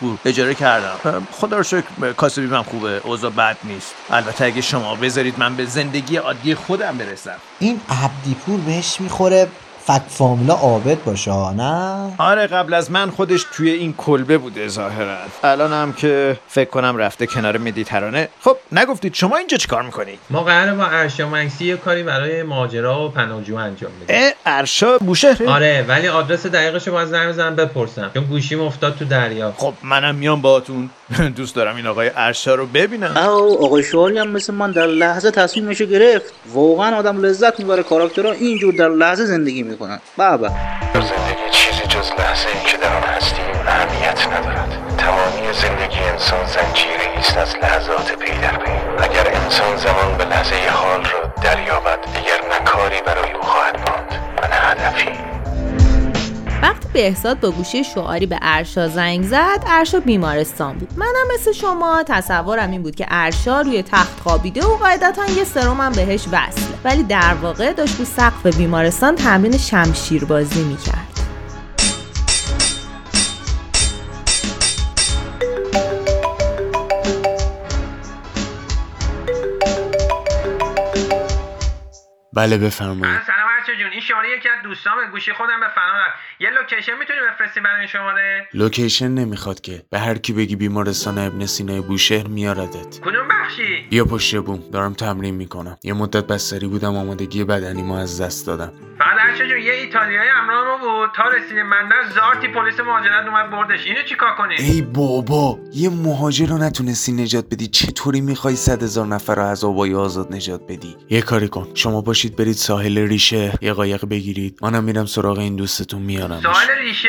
[0.00, 1.26] پور اجاره کردم.
[1.32, 3.94] خدا رو شکر کاسبی من خوبه اوضاع بد نیست.
[4.10, 7.36] البته اگه شما بذارید من به زندگی عادی خودم برسم.
[7.58, 9.48] این عبدیپور بهش می‌خوره.
[9.88, 14.68] فک فامیلا عابد باشه ها، نه؟ آره قبل از من خودش توی این کلبه بوده
[14.68, 15.16] ظاهرا.
[15.44, 18.28] الان هم که فکر کنم رفته کنار مدیترانه.
[18.40, 23.04] خب نگفتید شما اینجا چیکار می‌کنید؟ ما قراره با ارشا منکسی یه کاری برای ماجرا
[23.04, 24.32] و پناهجو انجام بدیم.
[24.46, 28.10] ارشا بوشهره آره ولی آدرس دقیقش رو باید زنگ بزنم بپرسم.
[28.14, 29.54] چون گوشیم افتاد تو دریا.
[29.56, 30.90] خب منم میام باهاتون.
[31.36, 33.16] دوست دارم این آقای ارشا رو ببینم.
[33.16, 36.32] او آقای شواری هم مثل من در لحظه تصمیمش گرفت.
[36.52, 37.82] واقعا آدم لذت می‌بره.
[37.82, 40.00] کاراکترها اینجور در لحظه زندگی می‌کنن.
[40.16, 40.48] بابا
[40.94, 44.96] زندگی چیزی جز لحظه ای که در آن هستیم اهمیت ندارد.
[44.98, 48.72] تمامی زندگی انسان زنجیری است از لحظات پی در پی.
[48.98, 54.20] اگر انسان زمان به لحظه حال را دریابد دیگر نه کاری برای او خواهد ماند
[54.42, 55.27] و نه هدفی.
[56.62, 60.88] وقتی بهزاد با گوشی شعاری به ارشا زنگ زد ارشا بیمارستان بود.
[60.96, 65.92] منم مثل شما تصورم این بود که ارشا روی تخت خوابیده و قاعدتا یه سرمم
[65.92, 66.78] بهش وصله.
[66.84, 71.08] ولی در واقع داشت رو سقف بیمارستان تمرین شمشیر بازی می‌کرد.
[82.32, 83.37] بله بفرمایید.
[83.68, 86.18] ارشا جون این شماره یکی از دوستام گوشی خودم به فنا رفت.
[86.40, 89.82] یه location می‌تونی بفرستی برای این شماره؟ location نمی‌خواد که.
[89.90, 93.00] به هر کی بگی بیمارستان ابن سینای بوشهر میاردت.
[93.00, 95.78] کدوم بخشی؟ بیا پشت بوم دارم تمرین می‌کنم.
[95.82, 98.72] یه مدت بستری بودم آمادگی بدنیمو از دست دادم.
[98.98, 101.70] فقط ارشا جون یه ایتالیایی همراه ما بود تا رسیدیم.
[101.70, 103.86] بندر زارتی پلیس مهاجرت اومد بردش.
[103.86, 107.66] اینو چیکار کنیم؟ ای بابا یه مهاجر رو نتونستی نجات بدی.
[107.66, 111.68] چطوری می‌خوای صد هزار نفر رو از آبای آزاد نجات بدی؟ یه کاری کن.
[111.74, 113.52] شما باشید برید ساحل ریشهر.
[113.60, 114.58] یه قایق بگیرید.
[114.62, 117.08] منم میرم سراغ این دوستتون میارم ساحل ریشه؟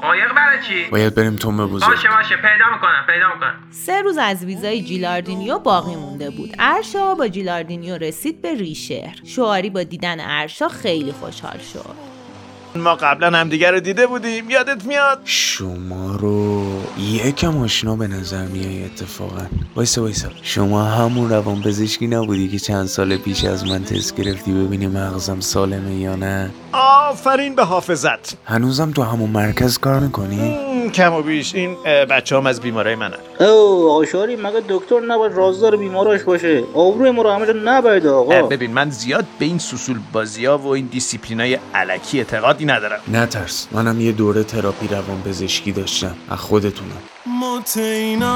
[0.00, 1.90] قایق برای چی؟ باید بریم تومه بزرگ.
[1.90, 2.36] باشه باشه.
[2.36, 3.68] پیدا می‌کنم پیدا می‌کنم.
[3.70, 6.50] سه روز از ویزای جیلاردینیو باقی مونده بود.
[6.58, 9.16] ارشا با جیلاردینیو رسید به ریشهر.
[9.24, 12.15] شعاری با دیدن ارشا خیلی خوشحال شد.
[12.80, 14.50] ما قبلا همدیگه رو دیده بودیم.
[14.50, 16.64] یادت میاد؟ شما رو
[16.98, 19.46] یکم آشنا به نظر میای اتفاقا.
[19.76, 20.28] وایسا وایسا.
[20.42, 25.40] شما همون روان پزشکی نبودی که چند سال پیش از من تست گرفتی ببینی مغزم
[25.40, 28.36] سالمه یا نه؟ آفرین به حافظت.
[28.44, 31.54] هنوزم تو همون مرکز کار می‌کنی؟ کم و بیش.
[31.54, 33.18] این بچه هم از بیمارای منن.
[33.40, 38.06] او آقای شواری مگه دکتر نباید رازدار بیماراش باشه؟ آبروی ما رو همه جا نبرد
[38.06, 38.42] آقا.
[38.42, 43.00] ببین من زیاد به این سوسول بازی ها و این دیسیپلینای الکی اعتقادی ندارم.
[43.12, 43.68] نترس.
[43.72, 46.16] منم یه دوره تراپی روان پزشکی داشتم.
[46.30, 47.02] از خودتونم.
[47.40, 48.26] متینا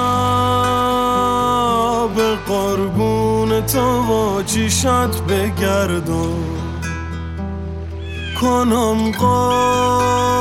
[2.17, 4.87] به قربون تو و چیشت
[5.29, 6.60] بگردم
[8.41, 10.41] کنم قاس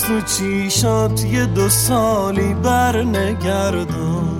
[0.00, 4.38] تو چیشات یه دو سالی بر نگردم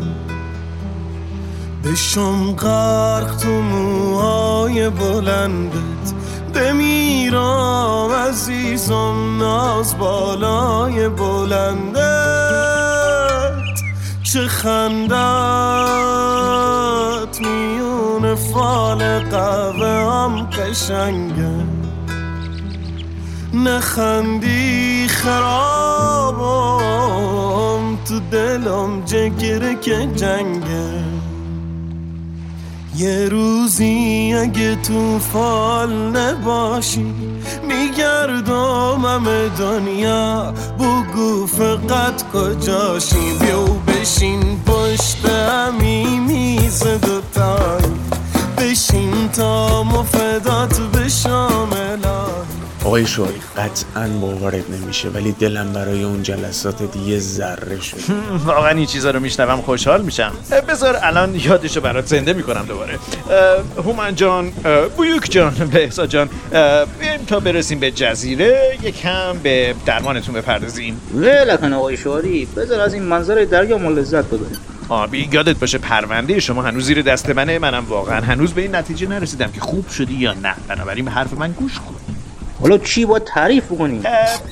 [1.84, 6.12] بشم غرق تو موهای بلندت.
[6.54, 11.98] بمیرم عزیزم ناز بالای بلندت.
[14.22, 15.08] چه خندت
[17.40, 21.77] میون فال قهوه هم قشنگه.
[23.66, 25.58] نخندی خرابم
[28.08, 31.04] تو دلم جگره که جنگه.
[32.96, 37.14] یه روزی اگه تو فال نباشی
[37.68, 40.54] میگردم همه دنیا.
[40.78, 47.92] بگو فقط کجاشی؟ بیو بشین پشت همی میز دوتایی.
[48.58, 51.57] بشین تا مفدات الهی
[52.88, 57.96] آقای شوری قطعا باورت نمیشه ولی دلم برای اون جلسات دیگه ذره شد
[58.46, 60.32] واقعا این چیزا رو میشنوم خوشحال میشم.
[60.68, 62.98] بذار الان یادشو برات زنده می‌کنم دوباره.
[63.76, 64.52] هومن جان
[64.96, 66.28] بویوک جان بهزاد جان
[67.00, 71.00] بیایم تا برسیم به جزیره یکم به درمانتون بپردازیم.
[71.14, 74.58] ولکن آقای شواری بذار از این منظر دریا ما لذت ببریم.
[74.88, 79.08] آبی یادت باشه پرونده شما هنوز زیر دست منه منم واقعا هنوز به این نتیجه
[79.08, 80.54] نرسیدم که خوب شدی یا نه.
[80.68, 81.97] بنابراین به حرف من گوش کن.
[82.60, 84.02] حالا چی باید تعریف بکنیم؟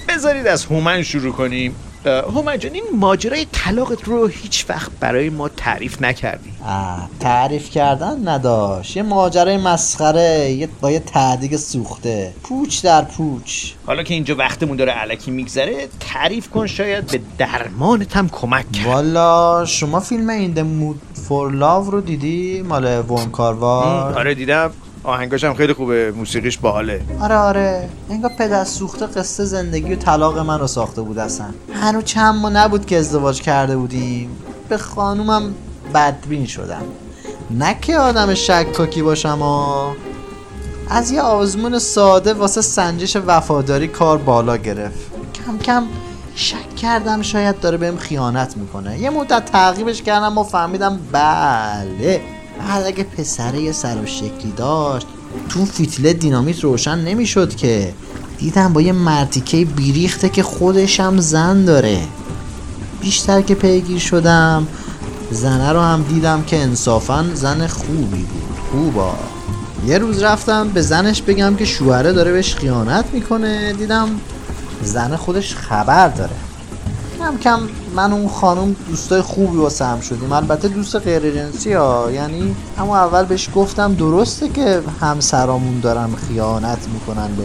[0.09, 1.75] بذارید از هومن شروع کنیم.
[2.07, 6.51] هومن جان این ماجرای طلاقت رو هیچ وقت برای ما تعریف نکردی.
[6.67, 8.97] آه، تعریف کردن نداشت.
[8.97, 12.33] یه ماجرای مسخره یه با یه تعدیق سوخته.
[12.43, 13.73] پوچ در پوچ.
[13.87, 18.87] حالا که اینجا وقتمون داره علکی میگذره تعریف کن شاید به درمانت هم کمک کرد.
[18.87, 24.71] والا شما فیلم این مود فور لاو رو دیدی؟ مال ورم کاروار آره دیدم.
[25.07, 27.01] آهنگاش هم خیلی خوبه موسیقیش باحاله.
[27.21, 27.89] آره آره.
[28.11, 31.47] انگار پدر سوخته قصه زندگی و طلاق من رو ساخته بود اصلا.
[31.73, 34.31] هنو چند ما نبود که ازدواج کرده بودیم.
[34.69, 35.55] به خانومم
[35.95, 36.83] بدبین شدم.
[37.51, 39.43] نه که آدم شکاکی باشم
[40.91, 45.11] از یه آزمون ساده واسه سنجش وفاداری کار بالا گرفت.
[45.47, 45.85] کم کم
[46.35, 48.99] شک کردم شاید داره بهم خیانت می‌کنه.
[48.99, 52.21] یه مدت تعقیبش کردم و فهمیدم بله.
[52.59, 55.07] بعد اگه پسره یه سر و شکلی داشت
[55.49, 57.95] تو فیتله دینامیت روشن نمی‌شد که.
[58.39, 62.01] دیدم با یه مرتیکه بیریخته که خودشم زن داره.
[63.01, 64.67] بیشتر که پیگیر شدم
[65.31, 68.59] زنه رو هم دیدم که انصافا زن خوبی بود.
[68.71, 69.15] خوبا.
[69.87, 73.73] یه روز رفتم به زنش بگم که شوهره داره بهش خیانت می‌کنه.
[73.73, 74.09] دیدم
[74.83, 76.46] زن خودش خبر داره.
[77.19, 77.61] کم کم
[77.97, 80.33] من اون خانم دوستای خوبی واسه هم شدیم.
[80.33, 82.11] البته دوست غیر جنسی ها.
[82.11, 87.43] یعنی اما اول بهش گفتم درسته که همسرامون دارن خیانت می‌کنن به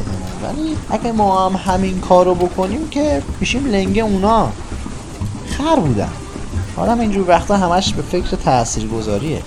[0.47, 4.49] ولی اگه ما هم همین کارو بکنیم که میشیم لنگه اونا.
[5.47, 6.11] خر بودم
[6.77, 9.41] آدم اینجور وقتا همش به فکر تأثیر گذاریه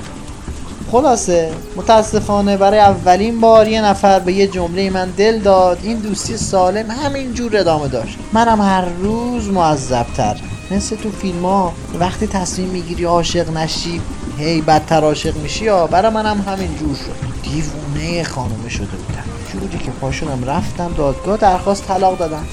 [0.92, 5.78] خلاصه متاسفانه برای اولین بار یه نفر به یه جمله من دل داد.
[5.82, 8.18] این دوستی سالم همینجور ادامه داشت.
[8.32, 10.36] منم هر روز معذبتر.
[10.70, 14.00] مثل تو فیلم ها وقتی تصمیم می‌گیری عاشق نشی
[14.38, 17.42] هی بدتر عاشق میشی یا برای منم همینجور شد.
[17.42, 19.24] دیوونه خانومه شده بودم.
[19.52, 22.44] جوری که پاشونم رفتم دادگاه درخواست طلاق دادم.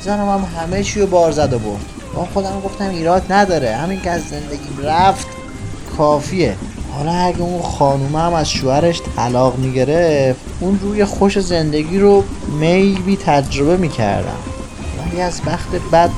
[0.00, 1.84] زنم هم همه چی رو بار زد و برد.
[2.14, 3.76] با خودم گفتم ایراد نداره.
[3.76, 5.26] همین که از زندگیم رفت
[5.96, 6.56] کافیه.
[6.98, 12.24] حالا اگه اون خانومه هم از شوهرش طلاق می‌گرفت اون روی خوش زندگی رو
[12.60, 14.38] میبی تجربه می‌کردم.
[14.98, 16.10] ولی از بخت بد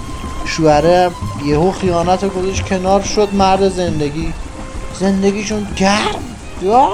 [0.44, 1.10] شوهره
[1.46, 4.32] یهو خیانت گذاشت کنار شد مرد زندگی.
[5.00, 6.14] زندگیشون گرم.
[6.62, 6.88] یا؟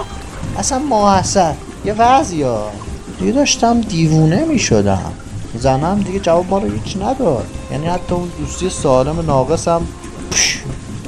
[0.58, 1.52] اصلا ماحصل
[1.84, 2.70] یه وضعی ها
[3.18, 5.12] دیگه داشتم دیوونه می‌شدم.
[5.54, 7.46] زنم دیگه جواب ما رو هیچ نداد.
[7.72, 9.82] یعنی حتی اون دوستی سالم ناقصم
[10.30, 10.62] پش،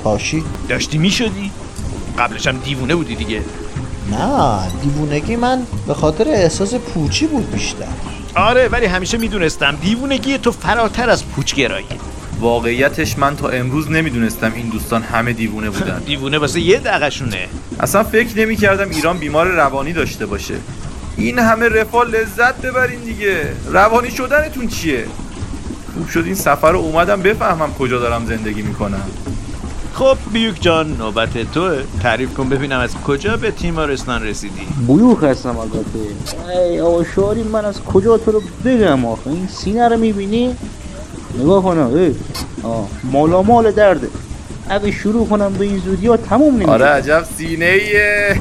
[0.04, 1.50] تاشی داشتی می‌شدی؟
[2.18, 3.42] قبلش هم دیوونه بودی دیگه.
[4.10, 7.84] نه دیوونگی من به خاطر احساس پوچی بود بیشتر.
[8.34, 11.86] آره ولی همیشه می‌دونستم دیوونگی تو فراتر از پوچگرایی.
[12.40, 15.98] واقعیتش من تا امروز نمی‌دونستم این دوستان همه دیوونه بودن.
[15.98, 17.48] دیوونه واسه یه دقشونه.
[17.80, 20.54] اصلا فکر نمی‌کردم ایران بیمار روانی داشته باشه.
[21.16, 23.52] این همه رفاه لذت ببرین دیگه.
[23.72, 25.06] روانی شدنتون چیه؟
[25.94, 29.02] خوب شد این سفر رو اومدم بفهمم کجا دارم زندگی می‌کنم.
[29.98, 34.60] خب بیوک جان نوبت توه تعریف کن ببینم از کجا به تیمارستان رسیدی.
[34.86, 36.58] بیوخ هستم البته.
[36.68, 40.56] ای آقا شاری من از کجا تو رو بگم آخه؟ این سینه رو می‌بینی؟
[41.38, 42.14] نگاه کنم ای
[42.62, 44.08] آه مالا مال درده
[44.68, 46.70] اگه شروع کنم به این زودی ها تموم نمیشه.
[46.70, 48.40] آره عجب سینه ایه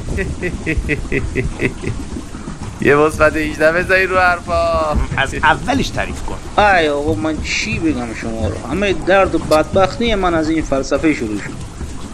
[2.88, 4.96] یه مثبت 18 بذاری رو حرفا.
[5.16, 6.62] از اولش تعریف کن.
[6.62, 11.14] ای آقا من چی بگم شما رو؟ همه درد و بدبختی من از این فلسفه
[11.14, 11.50] شروع شد.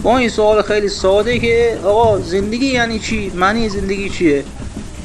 [0.03, 4.45] با این سوال خیلی ساده که آقا زندگی یعنی چی؟ معنی زندگی چیه؟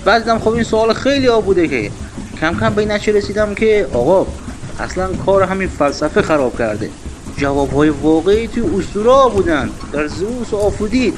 [0.05, 1.91] بعدم خب این سوال خیلی ها بوده که
[2.41, 4.27] کم کم به این نتیجه رسیدم که آقا
[4.79, 6.89] اصلا کار همین فلسفه خراب کرده.
[7.37, 9.69] جواب های واقعی توی اسطوره ها بودن.
[9.93, 11.13] در زئوس و آفرودیت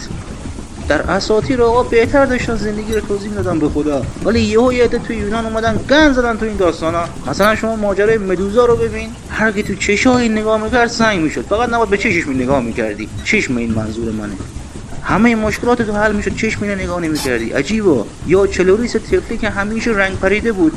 [0.87, 4.01] در اساطیر آقا بهتر داشتن زندگی رو توضیح می‌دادن به خدا.
[4.25, 7.03] ولی یهو یه عده توی یونان اومدن گن زدن تو این داستانا.
[7.27, 9.09] مثلا شما ماجرای مدوزا رو ببین.
[9.29, 11.45] هر کی تو چشای نگاه می‌کرد سنگ می‌شد.
[11.45, 13.09] فقط نباید به چشش می نگاه می‌کردی.
[13.23, 14.33] چشم این منظور منه.
[15.03, 16.35] همه این مشکلات تو حل می‌شد.
[16.35, 17.49] چشم اینو نگاه نمی‌کردی.
[17.49, 18.05] عجیبا.
[18.27, 20.73] یا چلوریس تفلی که همیشه رنگ پریده بود.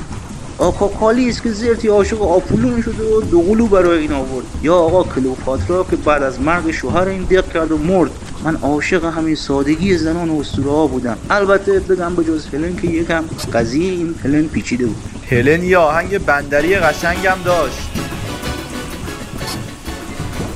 [0.58, 4.46] آکاکالیس که زرتی عاشق آپولون شد و دوقلو برای این آورد.
[4.62, 8.10] یا آقا کلوپاترا که بعد از مرگ شوهر این دق کرد و مرد.
[8.44, 11.16] من عاشق همین سادگی زنان و اسطوره ها بودم.
[11.30, 14.96] البته بگم به جز هلن که یکم قضیه این هلن پیچیده بود.
[15.30, 17.90] هلن یه آهنگ بندری قشنگم داشت.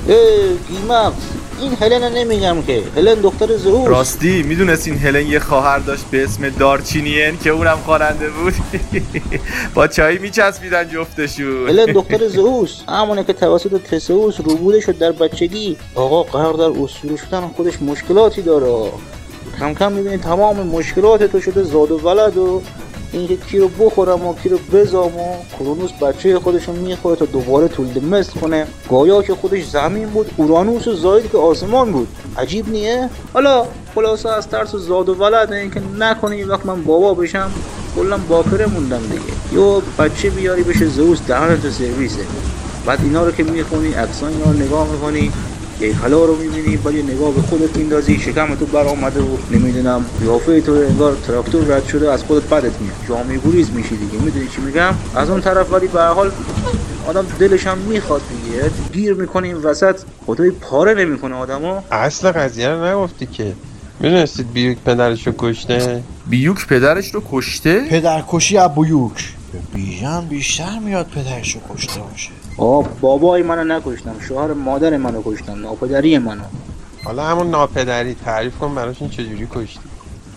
[0.07, 2.83] ای گیمکس این هلن نمیگم که.
[2.95, 7.77] هلن دختر زئوس راستی می‌دونست این هلن یه خواهر داشت به اسم دارچینین که اونم
[7.85, 8.53] خواننده بود.
[9.75, 11.69] با چایی میچسبیدن جفتشون.
[11.69, 15.77] هلن دختر زئوس همونه که توسط تسئوس روبوده شد در بچگی.
[15.95, 18.91] آقا قرار در اسطوره شدن خودش مشکلاتی داره.
[19.59, 22.61] کم کم می‌بینی تمام مشکلات تو شده زاد و ولد و
[23.13, 27.67] اینکه کی رو بخورم و کی رو بزام و کرونوس بچه خودشون می‌خوره تا دوباره
[27.67, 28.67] تولد مثل کنه.
[28.89, 32.07] گایا که خودش زمین بود اورانوس و زاید که آسمان بود.
[32.37, 37.13] عجیب نیه؟ حالا خلاصه از ترس زاد و ولد اینکه نکنه این وقت من بابا
[37.13, 37.51] بشم.
[37.95, 39.21] کلا باکره موندم دیگه.
[39.53, 42.21] یا بچه بیاری بشه زئوس دهنت سرویسه.
[42.85, 45.31] بعد اینا رو که می‌خونی عکسان اینا رو نگاه می‌کنی.
[45.79, 48.19] یک حالا رو می‌بینی بعد یه نگاه به خودت میندازی.
[48.19, 52.81] شکم تو بر آمده و نمی‌دونم قیافه تو انگار تراکتور رد شده از خودت بدت
[52.81, 52.95] میاد.
[53.09, 54.23] جامعه گریز میشی دیگه.
[54.23, 56.31] می‌دونی چی میگم؟ از اون طرف ولی به حال
[57.07, 58.71] آدم دلش هم می‌خواد دیگه.
[58.93, 59.99] گیر می‌کنه این وسط.
[60.25, 61.81] خدای پاره نمی‌کنه آدمو.
[61.91, 63.53] اصل قضیه رو نگفتی که.
[63.99, 69.33] می‌دونستید بیوک پدرش رو کشته؟ بیوک پدرش رو کشته؟ پدرکشی ابویوک.
[69.53, 72.29] به بیژن بیشتر میاد پدرش رو کشته باشه.
[72.59, 76.41] آه بابای منو نکشتم شوهر مادر منو کشتم ناپدری منو.
[77.03, 79.79] حالا همون ناپدری تعریف کن براشون چجوری کشتی.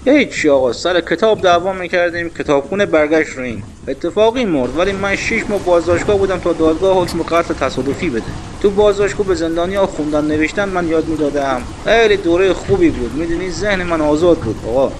[0.04, 5.42] هیچ آقا سر کتاب دعوا می‌کردیم کتابخونه برگشت رو این اتفاقی مرد ولی من شیش
[5.48, 8.22] ماه بازداشتگاه بودم تا دادگاه حکم قتل تصادفی بده.
[8.62, 11.62] تو بازداشتگاه به زندانی ها خوندن نوشتن من یاد می‌دادم.
[11.84, 14.56] خیلی دوره خوبی بود می‌دونی؟ ذهن من آزاد بود.
[14.68, 14.92] آقا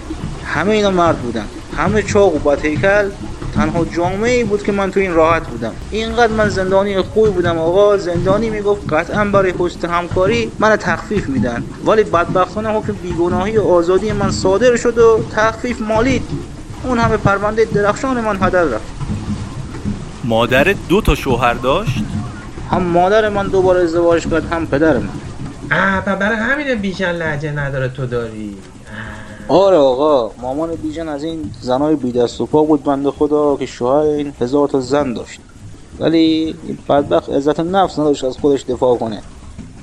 [0.45, 1.45] همه اینا مرد بودن.
[1.77, 3.09] همه چاق و بدهیکل
[3.55, 5.71] تنها جامعه ای بود که من تو این راحت بودم.
[5.91, 7.97] اینقدر من زندانی خوبی بودم آقا.
[7.97, 11.63] زندانی می‌گفت قطعا برای حسن همکاری من تخفیف میدن.
[11.85, 16.23] ولی بدبختانه حکم بیگناهی و آزادی من صادر شد و تخفیف مالید.
[16.83, 18.85] اون همه پرونده درخشان من هدر رفت.
[20.23, 22.03] مادر دو تا شوهر داشت؟
[22.71, 25.09] هم مادر من دوباره ازدواج کرد هم پدر من.
[25.71, 28.57] اه برای همین بیژن لحجه نداره تو داری.
[29.47, 33.65] آره آقا مامان بیژن از این زنای بی دست و پا بود بنده خدا که
[33.65, 35.41] شوهر این هزار تا زن داشت.
[35.99, 39.23] ولی این بدبخت عزت نفس نداشت از خودش دفاع کنه.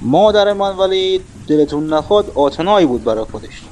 [0.01, 3.70] مادر من ولی دلتون نخواد آتنایی بود برای خودش.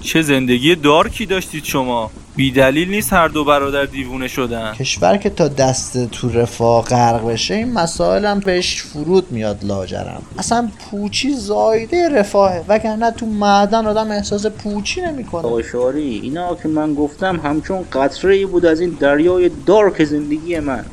[0.00, 2.10] چه زندگی دارکی داشتید شما.
[2.36, 4.72] بی دلیل نیست هر دو برادر دیوونه شدن.
[4.72, 10.22] کشور که تا دست تو رفاه غرق بشه این مسائل هم بهش فرود میاد لاجرم.
[10.38, 15.42] اصلا پوچی زایده رفاهه وگرنه تو معدن آدم احساس پوچی نمی‌کنه.
[15.42, 20.58] آقا شاری اینا که من گفتم همچون قطره ای بود از این دریای دارک زندگی
[20.58, 20.84] من.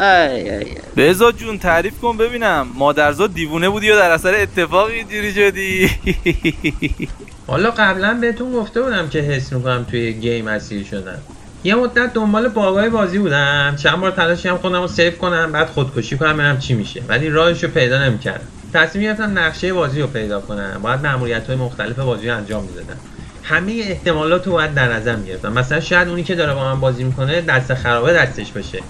[0.00, 0.64] ای ای
[0.96, 1.14] ای.
[1.38, 2.66] جون تعریف کن ببینم.
[2.74, 5.90] مادرزاد دیوونه بودی یا در اثر اتفاقی اینجوری شدی؟
[7.46, 11.18] حالا قبلا بهتون گفته بودم که حس می‌کنم توی گیم اسیر شدم.
[11.64, 13.76] یه مدت دنبال باگای بازی بودم.
[13.76, 17.02] چند بار تلاشی هم خودم رو سیف کنم بعد خودکشی کنم ببینم چی میشه.
[17.08, 18.46] ولی راهش رو پیدا نمی‌کردم.
[18.74, 20.80] تصمیم گرفتم نقشه بازی رو پیدا کنم.
[20.82, 22.96] باید مأموریت های مختلف بازی رو انجام می‌دادم.
[23.42, 25.52] همه احتمالات رو باید در نظر می‌گرفتم.
[25.52, 28.82] مثلا شاید اونی که داره با من بازی می‌کنه دست خرابه دستش باشه.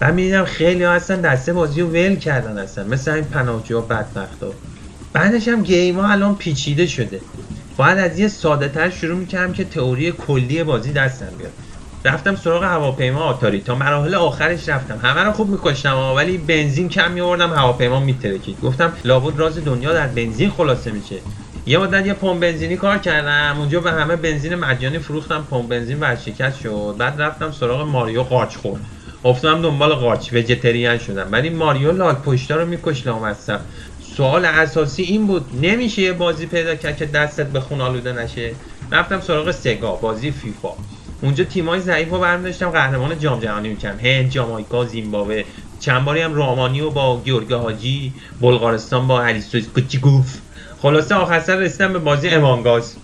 [0.00, 4.42] و می‌دیدم خیلی ها هستن دسته بازی رو ول کردن هستن مثل این پناهجو بدبخت
[4.42, 4.52] ها
[5.12, 7.20] بعدش هم گیم ها الان پیچیده شده.
[7.78, 11.52] باید از یه ساده تر شروع می‌کردم که تئوری کلی بازی دستم بیاد.
[12.04, 13.60] رفتم سراغ هواپیما آتاری.
[13.60, 14.98] تا مراحل آخرش رفتم.
[15.02, 18.60] همه رو خوب میکشتم ولی بنزین کم میوردم هواپیما میترکید.
[18.60, 21.16] گفتم لابد راز دنیا در بنزین خلاصه میشه.
[21.66, 23.58] یه مدت یه پمپ بنزینی کار کردم.
[23.58, 26.94] اونجا به همه بنزین مجانی فروختم پمپ بنزین ورشکست شد.
[26.98, 28.80] بعد رفتم سراغ ماریو قارچ خورد.
[29.24, 30.32] افتادم دنبال قارچ.
[30.32, 31.28] وجتریان شدم.
[31.30, 33.60] ولی ماریو لاک پشتا رو میکش لامصب.
[34.18, 38.54] سوال اساسی این بود نمیشه یه بازی پیدا کرد که دستت به خون آلوده نشه؟
[38.92, 40.68] رفتم سراغ سگا بازی فیفا.
[41.22, 43.98] اونجا تیمای ضعیف رو برمی داشتم قهرمان جام جهانی می‌کردم.
[43.98, 45.42] هند جامائیکا زیمبابوه.
[45.80, 50.38] چند باری هم رومانی و با گیورگ حاجی بلغارستان با هریسوس کوچیگوف
[50.82, 52.96] خلاصه آخر سر رسیدم به بازی امانگاز.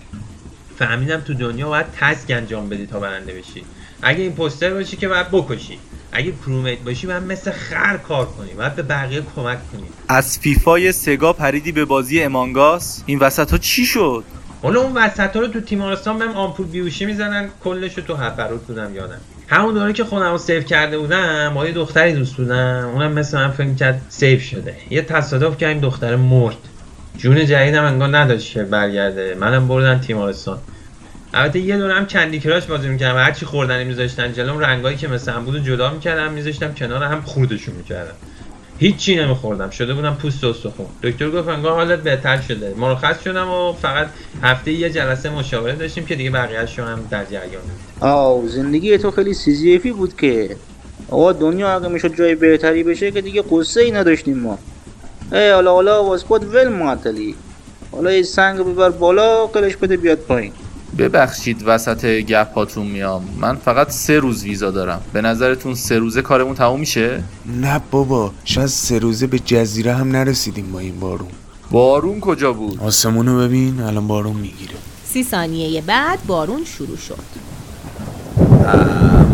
[0.77, 3.65] فهمیدم تو دنیا باید تسک انجام بدی تا برنده بشی.
[4.01, 5.79] اگه این پوستر باشی که باید بکشی.
[6.15, 10.91] اگه کرومیت باشی باید مثل خر کار کنی باید به بقیه کمک کنی از FIFA
[10.91, 14.23] ی Sega پریدی به بازی Among Us؟ این وسط ها چی شد؟
[14.61, 17.49] حالا اون وسط ها رو تو تیمارستان بهم آمپول بیهوشی می‌زنن.
[17.63, 19.21] کلش رو تو هپروت بودم یادم.
[19.47, 22.91] همون دوره که خودم رو save کرده بودم با یه دختری دوست بودم.
[22.93, 24.75] اونم مثل من فکر کرد save شده.
[24.89, 26.57] یه تصادف که این دختر مرد.
[27.17, 29.35] جون جدیدم انگار نداشت که برگرده.
[29.39, 30.59] منم بردن تیمارستان
[31.35, 33.17] البته یه دوره هم Candy Crush بازی می‌کردم.
[33.19, 37.23] هرچی خوردنی میذاشتن جلوم رنگایی که مثل هم بود جدا می‌کردم میذاشتم کنار هم
[37.77, 38.13] می‌کردم
[38.77, 39.69] هیچی نمیخوردم.
[39.69, 40.85] شده بودم پوست و استخون.
[41.03, 42.73] دکتر گفت انگار حالت بهتر شده.
[42.77, 44.07] مرخص شدم و فقط
[44.43, 47.61] هفته یه جلسه مشاوره داشتیم که دیگه بقیه‌اش هم در جریان
[47.99, 50.55] آو زندگی تو خیلی سیزیفی بود که.
[51.09, 54.59] آقا دنیا اگه می‌شد جای بهتری بشه که دیگه قصه ای نداشتیم ما.
[55.31, 57.35] ای حالا حالا واسپاد ول معطلی.
[57.91, 60.51] حالا یه سنگ ببر بالا قلش بده بیاد پایین.
[60.97, 66.21] ببخشید وسط گپ هاتون میام من فقط سه روز ویزا دارم به نظرتون سه روزه
[66.21, 71.27] کارمون تموم میشه نه بابا شاید سه روزه به جزیره هم نرسیدیم با این بارون
[71.71, 74.75] بارون کجا بود آسمونو ببین الان بارون می‌گیره
[75.05, 77.45] سی ثانیه بعد بارون شروع شد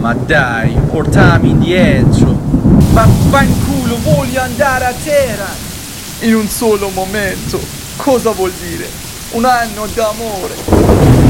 [0.01, 2.35] Ma dai, portami indietro.
[2.91, 5.55] Vaffanculo, voglio andare a Teheran.
[6.21, 7.59] In un solo momento.
[7.95, 8.87] Cosa vuol dire?
[9.33, 11.20] Un anno d'amore.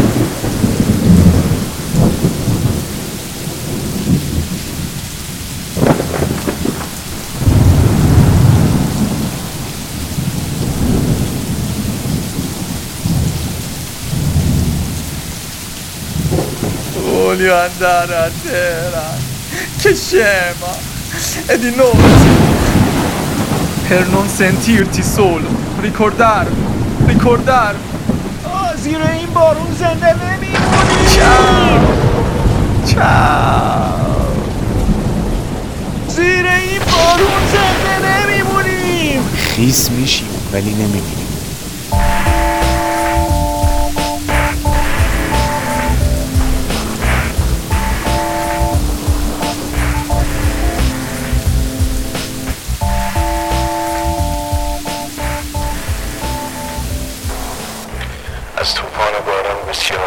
[17.32, 19.18] Voglio andare a Teheran.
[19.78, 20.68] Che scema!
[21.46, 21.98] E di notte.
[23.88, 25.48] Per non sentirti solo.
[25.80, 26.66] Ricordarmi.
[27.06, 27.80] Ricordarmi.
[28.76, 31.80] زیر این بارون زنده نمیمونی Ciao.
[32.86, 34.32] Ciao.
[36.08, 41.21] زیر این بارون زنده نمیمونیم خیس میشیم ولی نمیمیریم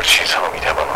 [0.07, 0.94] 徐策明天问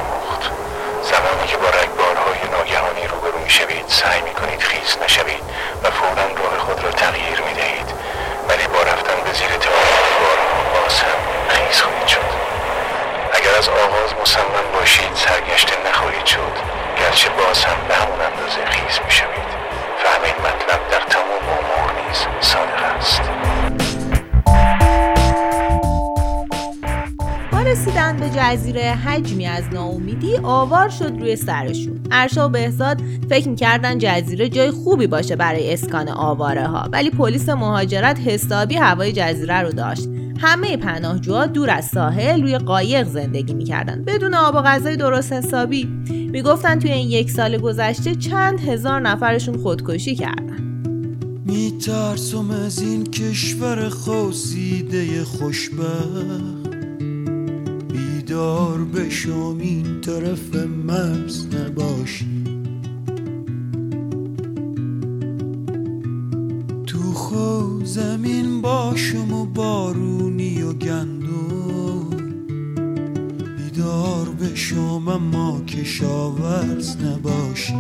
[29.05, 32.01] حجمی از ناامیدی آوار شد روی سرشون.
[32.11, 37.49] ارشا و بهزاد فکر می‌کردن جزیره جای خوبی باشه برای اسکان آواره ها ولی پلیس
[37.49, 40.09] مهاجرت حسابی هوای جزیره رو داشت.
[40.41, 45.85] همه پناهجوها دور از ساحل روی قایق زندگی می‌کردن بدون آب و غذای درست حسابی.
[46.33, 50.59] می‌گفتن توی این یک سال گذشته چند هزار نفرشون خودکشی کردن.
[51.45, 56.58] میترسم از این کشور خواسیده خوشبخت.
[58.29, 60.55] بیدار بشم این طرف
[60.87, 62.45] مرز نباشی.
[66.87, 72.11] تو خو زمین باشم و بارونی و گندم.
[73.57, 77.75] بیدار بشم اما کشاورز نباشی.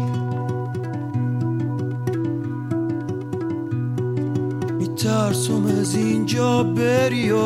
[4.78, 7.38] میترسم از اینجا بری و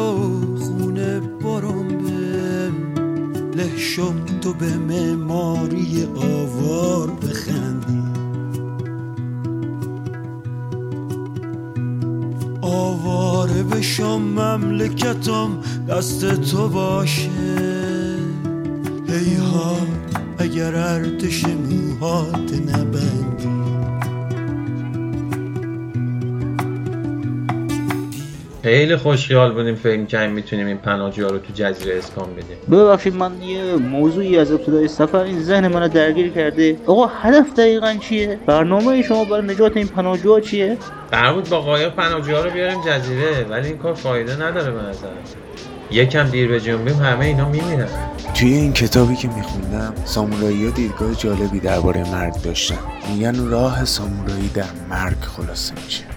[3.93, 8.03] لحشم تو به معماری آوار بخندی.
[12.61, 17.30] آواره بشم مملکتم دست تو باشه.
[19.09, 19.76] ای ها
[20.38, 22.91] اگر ارتش موهات نبندی
[28.72, 32.78] خیلی خوشحال بودیم فکر کنیم می‌تونیم این پناهجوها رو تو جزیره اسکان بدیم.
[32.78, 36.76] ببخشید من یه موضوعی از ابتدای سفر این ذهن منو درگیر کرده.
[36.86, 40.78] آقا هدف دقیقا چیه؟ برنامه شما برای نجات این پناهجوها چیه؟
[41.10, 45.08] قرار بود با قایق پناهجوها رو بیاریم جزیره ولی این کار فایده نداره به نظر
[45.90, 47.88] یکم دیر به جنبیم همه اینا میمیرن.
[48.34, 52.78] توی این کتابی که میخوندم سامورایی ها دیدگاه جالبی درباره مرگ داشتن.
[53.08, 56.11] میگن راه سامورایی در مرگ خلاصه میشه.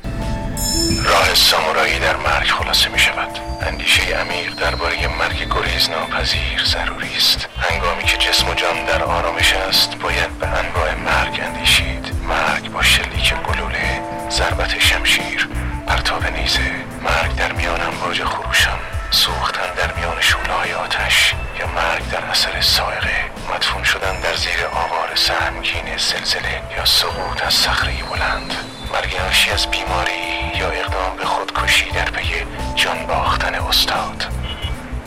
[1.05, 3.39] راه سامورایی در مرگ خلاصه می شود.
[3.61, 7.47] اندیشه عمیق درباره مرگ گریز ناپذیر ضروری است.
[7.59, 12.15] هنگامی که جسم و جان در آرامش است باید به انواع مرگ اندیشید.
[12.27, 15.49] مرگ با شلیک گلوله ضربت شمشیر
[15.87, 16.71] پرتاب نیزه
[17.03, 18.79] مرگ در میان امواج خروشان
[19.11, 23.15] سوختن در میان شعله‌های آتش یا مرگ در اثر سائقه
[23.53, 28.53] مدفون شدن در زیر آوار سهمگین زلزله یا سقوط از صخره بلند.
[28.93, 30.11] مرگ ناشی از بیماری
[30.59, 34.25] یا اقدام به خودکشی در پی جان باختن استاد.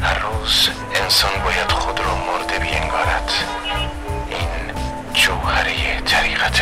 [0.01, 3.31] هر روز انسان باید خود را مرده بینگارد
[4.31, 4.49] این
[5.14, 6.61] جوهره طریقت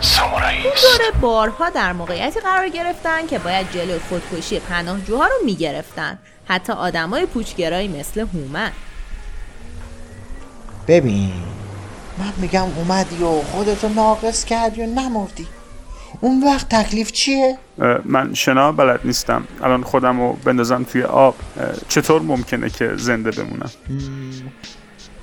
[0.00, 0.98] سامورایی این است.
[0.98, 6.18] دوره بارها در موقعیتی قرار گرفتن که باید جلوی خودکشی پناهجوها رو می‌گرفتن.
[6.48, 8.72] حتی آدمای پوچگرایی مثل هومن.
[10.88, 11.32] ببین
[12.18, 15.48] من میگم اومدی و خودتو ناقص کردی و نمردی.
[16.20, 17.58] اون وقت تکلیف چیه؟
[18.04, 19.44] من شنا بلد نیستم.
[19.62, 21.34] الان خودم رو بندازم توی آب.
[21.88, 23.70] چطور ممکنه که زنده بمونم؟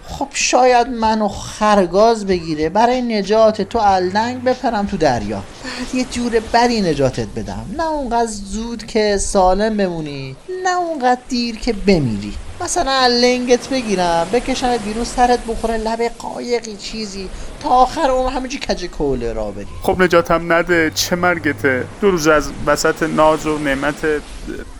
[0.08, 2.70] خب شاید منو خرگاز بگیره.
[2.70, 5.38] برای نجات تو الدنگ بپرم تو دریا.
[5.38, 7.66] بعد یه جور بدی نجاتت بدم.
[7.78, 12.34] نه اونقدر زود که سالم بمونی نه اونقدر دیر که بمیری.
[12.62, 17.30] مثلا لنگت بگیرم بکشمت بیرون سرت بخوره لب قایقی چیزی.
[17.66, 22.28] تا آخر اون همینجی کج کوله را بری خب نجاتم نده چه مرگته؟ دو روز
[22.28, 23.96] از وسط ناز و نعمت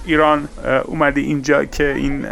[0.06, 0.48] ایران
[0.86, 2.26] اومدی اینجا که این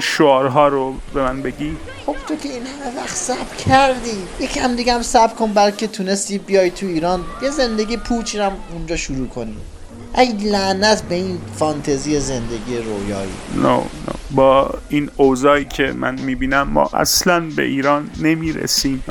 [0.00, 1.76] شعارها رو به من بگی.
[2.06, 4.16] خب تو که این همه وقت صبر کردی.
[4.40, 7.24] یکم دیگه هم صبر کن بلکه تونستی بیای تو ایران.
[7.42, 9.56] یه زندگی پوچی هم اونجا شروع کنی.
[10.18, 13.32] ای لعنت به این فانتزی زندگی رویایی.
[13.56, 13.82] نو نو
[14.34, 19.04] با این اوضاعی که من می‌بینم ما اصلا به ایران نمی‌رسیم.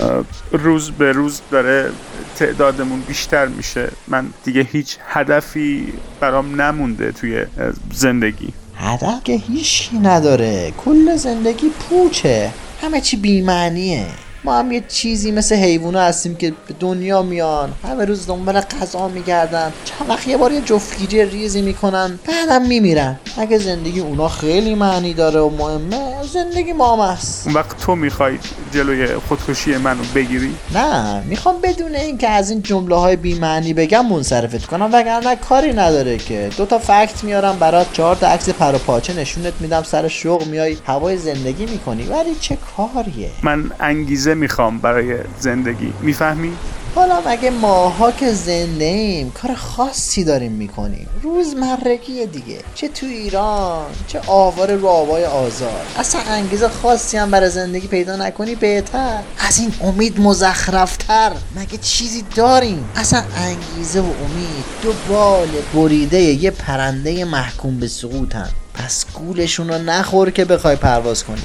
[0.52, 1.92] روز به روز داره
[2.36, 3.92] تعدادمون بیشتر میشه.
[4.08, 7.46] من دیگه هیچ هدفی برام نمونده توی
[7.94, 8.54] زندگی.
[8.76, 10.74] هدف که هیچی نداره.
[10.78, 12.52] کل زندگی پوچه.
[12.82, 14.06] همه چی بیمعنیه.
[14.44, 17.74] ما هم یه چیزی مثل حیوونا هستیم که به دنیا میان.
[17.84, 19.74] همه روز دنبال غذا میگردن.
[19.86, 23.20] چند وقت یه بار یه جفتگیری ریزی می‌کنن بعدم میمیرن.
[23.38, 27.96] اگه زندگی اونا خیلی معنی داره و مهمه زندگی ما هم هست اون وقت تو
[27.96, 28.38] می‌خوای
[28.74, 34.66] جلوی خودکشی منو بگیری؟ نه می‌خوام بدون اینکه از این جمله های بیمعنی بگم منصرفت
[34.66, 36.50] کنم وگرنه کاری نداره که.
[36.58, 40.48] دو تا فکت میارم برات چهار تا عکس پر و پاچه نشونت میدم سر شوق
[40.48, 42.04] میای هوای زندگی می‌کنی.
[42.04, 46.54] ولی چه کاریه؟ من انگیزه می‌خوام برای زندگی؟ می‌فهمی؟
[46.96, 51.08] حالا مگه ماها که زنده ایم کار خاصی داریم می‌کنیم.
[51.24, 52.60] روزمرگی دیگه.
[52.76, 58.56] چه تو ایران چه آوار رو آزار اصلا انگیزه خاصی هم برای زندگی پیدا نکنی
[58.56, 59.20] بهتر.
[59.40, 61.32] از این امید مزخرفتر.
[61.56, 68.50] مگه چیزی داریم؟ اصلا انگیزه و امید دو بال بریده یه پرنده محکوم به سقوطن.
[68.74, 71.42] پس گولشون رو نخور که بخوای پرواز کنی.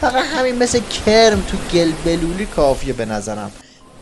[0.00, 3.50] فقط همین مثل کرم تو گل بلولی کافیه به نظرم.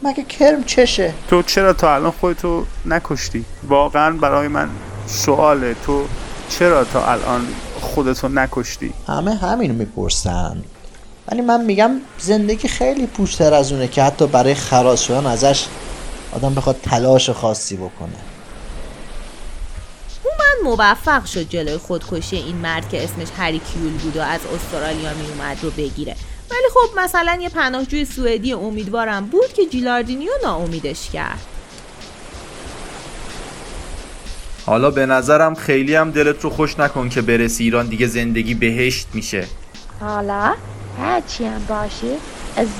[0.02, 4.68] مگه کرم چشه؟ تو چرا تا الان خودتو نکشتی؟ واقعا برای من
[5.06, 5.76] سواله.
[5.86, 6.04] تو
[6.48, 7.48] چرا تا الان
[7.80, 10.62] خودتو نکشتی؟ همه همینو می‌پرسن.
[11.28, 15.66] ولی من میگم زندگی خیلی پوچتر از اونه که حتی برای خلاص شدن ازش
[16.32, 18.31] آدم بخواد تلاش خاصی بکنه.
[20.64, 25.26] موفق شد جلوی خودکشی این مرد که اسمش هری کیول بود و از استرالیا می
[25.26, 26.16] اومد رو بگیره.
[26.50, 31.40] ولی خب مثلا یه پناهجوی سوئدی امیدوارم بود که جیلاردینیو ناامیدش کرد.
[34.66, 39.06] حالا به نظرم خیلی هم دلت رو خوش نکن که برسی ایران دیگه زندگی بهشت
[39.14, 39.46] میشه.
[40.00, 40.54] حالا
[41.00, 42.16] هرچی هم باشه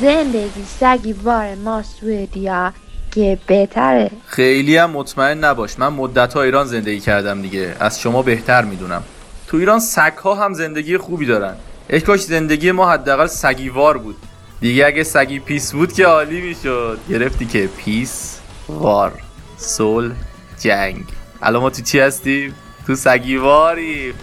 [0.01, 2.73] زندگی سگیوار ما سوئدیا.
[3.13, 4.11] که بهتره.
[4.27, 7.77] خیلی هم مطمئن نباش من مدت ها ایران زندگی کردم دیگه.
[7.81, 9.03] از شما بهتر می‌دونم.
[9.47, 11.55] تو ایران سگ ها هم زندگی خوبی دارن.
[11.91, 14.17] ای کاش زندگی ما حداقل سگیوار بود.
[14.61, 16.99] دیگه اگه سگی peace بود که عالی می‌شد.
[17.09, 18.39] گرفتی که peace
[18.69, 19.13] war
[19.57, 20.15] صلح
[20.61, 21.05] جنگ.
[21.43, 22.55] الان ما تو چی هستیم؟
[22.87, 24.15] تو سگیواریم.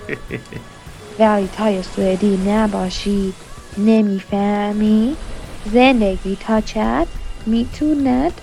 [1.19, 3.33] ولی تای سوئدی نباشی.
[3.77, 5.15] نمی‌فهمی؟
[5.73, 7.07] زندگی تا چند
[7.45, 8.33] می‌توند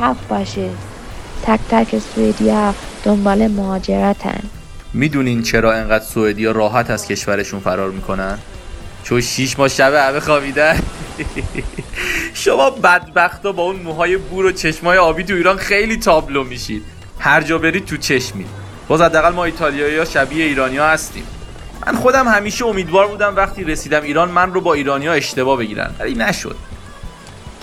[0.00, 0.70] تلخ باشه.
[1.42, 2.74] تک تک سوئدیا
[3.04, 4.40] دنبال مهاجرتن.
[4.94, 8.38] می‌دونین چرا انقدر سوئدی راحت از کشورشون فرار می‌کنن؟
[9.02, 10.78] چون شیش ماه شب همه خوابیدن.
[12.34, 16.82] شما بدبختا با اون موهای بور و چشمای آبی تو ایران خیلی تابلو میشید.
[17.18, 18.44] هر جا برید تو چشمی.
[18.88, 21.24] باز حداقل ما ایتالیایی ها شبیه ایرانیا هستیم.
[21.86, 25.90] من خودم همیشه امیدوار بودم وقتی رسیدم ایران من رو با ایرانیا اشتباه بگیرن.
[25.98, 26.56] ولی نشد.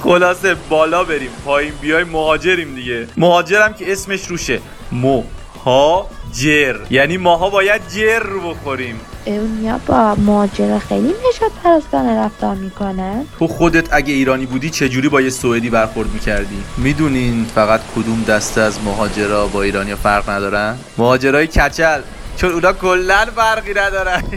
[0.03, 3.07] خلاصه بالا بریم پایین بیای مهاجریم دیگه.
[3.17, 4.59] مهاجرم که اسمش روشه.
[4.91, 6.75] مهاجر.
[6.89, 8.99] یعنی ماها باید جر بخوریم.
[9.25, 13.25] اونیا با مهاجر خیلی نشاد پرستانه رفتار می‌کنن.
[13.39, 18.61] تو خودت اگه ایرانی بودی چجوری با یه سوئدی برخورد می‌کردی؟ می‌دونین فقط کدوم دسته
[18.61, 22.01] از مهاجرا با ایرانیا فرق ندارن؟ مهاجرای کچل.
[22.37, 24.23] چون اونا کلا فرقی ندارن.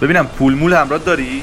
[0.00, 1.42] ببینم پول مول همراه داری؟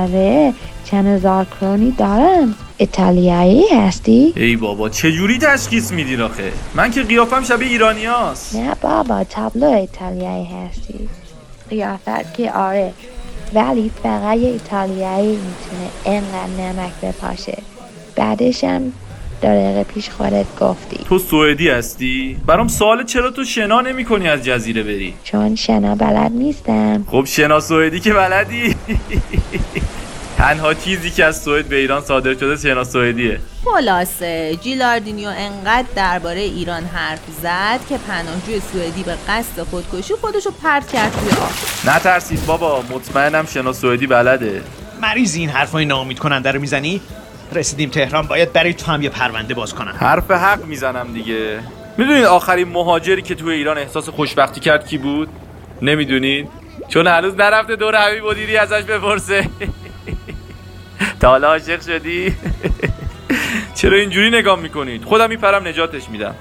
[0.00, 0.54] آره
[0.84, 7.42] چند هزار کرونی دارم ایتالیایی هستی؟ ای بابا چجوری تشخیص میدین آخه؟ من که قیافم
[7.42, 11.08] شبیه ایرانیاست نه بابا تابلو ایتالیایی هستی
[11.70, 12.92] قیافت که آره
[13.54, 17.58] ولی فقط یه ایتالیایی می‌تونه اینقدر نمک بپاشه
[18.16, 18.92] بعدش هم
[19.42, 20.96] دقیقه پیش خودت گفتی.
[21.08, 25.94] تو سوئدی هستی؟ برام سوال چرا تو شنا نمی کنی از جزیره بری؟ چون شنا
[25.94, 27.04] بلد نیستم.
[27.10, 28.76] خب شنا سوئدی که بلدی.
[30.38, 33.38] تنها چیزی که از سوئد به ایران صادر شده شنا سوئدیه.
[33.64, 40.92] خلاصه جیلاردینیو انقدر درباره ایران حرف زد که پناهجوی سوئدی به قصد خودکشی خودشو پرت
[40.92, 41.50] کرد توی آب.
[41.96, 44.62] نترسید بابا مطمئنم شنا سوئدی بلده.
[45.02, 47.00] مریضی این حرفای ناامید کننده رو می‌زنی؟
[47.52, 49.94] رسیدیم تهران باید برای تو هم یه پرونده باز کنم.
[50.00, 51.60] حرف حق می‌زنم دیگه.
[51.98, 55.28] می‌دونید آخرین مهاجری که توی ایران احساس خوشبختی کرد کی بود؟
[55.82, 56.48] نمی‌دونید
[56.88, 59.48] چون هنوز نرفته دور حبیب مدیری ازش بپرسه.
[61.20, 62.34] تا حالا عاشق شدی؟
[63.78, 66.34] چرا اینجوری نگاه می‌کنید؟ خودم میپرم نجاتش میدم.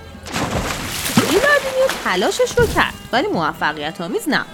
[1.16, 4.46] جیلاردینیو تلاشش رو کرد ولی موفقیت آمیز نبود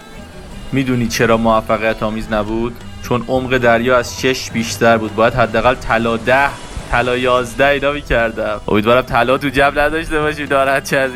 [0.72, 5.16] می‌دونی چرا موفقیت آمیز نبود؟ چون عمق دریا از شش بیشتر بود.
[5.16, 6.50] باید حداقل طلا ده
[6.92, 8.62] طلا یازده اینا می‌کردم.
[8.68, 11.12] امیدوارم طلا تو جب نداشته باشی دارد چه از.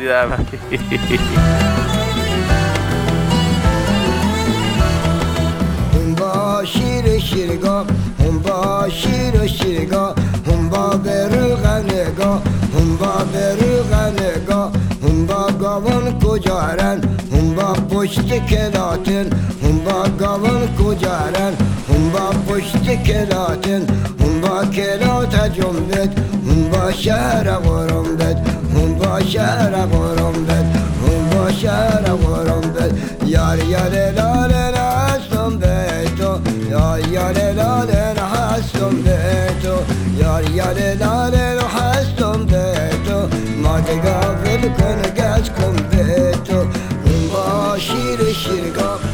[5.94, 7.86] هم با شیر شیرگاه
[8.18, 10.14] هم با شیر شیرگاه
[10.46, 12.42] هم با بروغ نگاه
[12.74, 14.72] هم با بروغ نگاه
[15.02, 17.00] هم با گاون کجارن
[17.32, 19.30] هم با پشت کلاتن
[19.62, 21.52] هم با گاون کجارن
[21.94, 23.86] هم با پشت کلاتن
[24.20, 28.36] هم با کلات جنبت هم با شهر قرم بد
[28.74, 30.64] هم با شهر قرم بد
[31.06, 32.92] هم با شهر قرم بد
[33.26, 35.86] یار یار لاله هستم به
[36.18, 36.38] تو
[36.70, 39.18] یار یار لاله هستم به
[39.62, 39.74] تو
[40.22, 43.28] یار یار لاله هستم به تو
[43.62, 49.13] ما دگاول کن گز کن به تو هم با شیر شیرگاه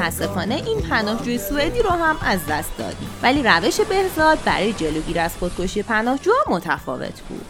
[0.00, 3.08] متاسفانه این پناهجوی سوئدی رو هم از دست دادیم.
[3.22, 7.44] ولی روش بهزاد برای جلوگیری از خودکشی پناهجوها متفاوت بود.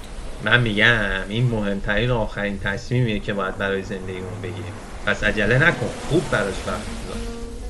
[0.45, 4.73] من میگم این مهمترین و آخرین تصمیمیه که باید برای زندگیمون بگیریم.
[5.07, 7.17] پس عجله نکن خوب براش وقت بذار.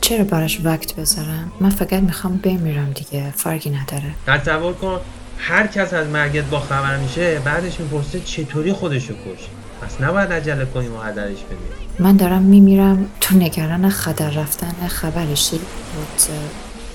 [0.00, 4.14] چرا براش وقت بذارم؟ من فقط می‌خوام بمیرم دیگه فرقی نداره.
[4.26, 5.00] تصور کن
[5.38, 9.48] هر کس از مرگت با خبر میشه بعدش می‌پرسه چطوری خودشو کشت؟
[9.80, 15.58] پس نباید عجله کنیم و هدرش بدیم من دارم میمیرم تو نگران خطر رفتن خبرشی
[15.58, 16.22] بود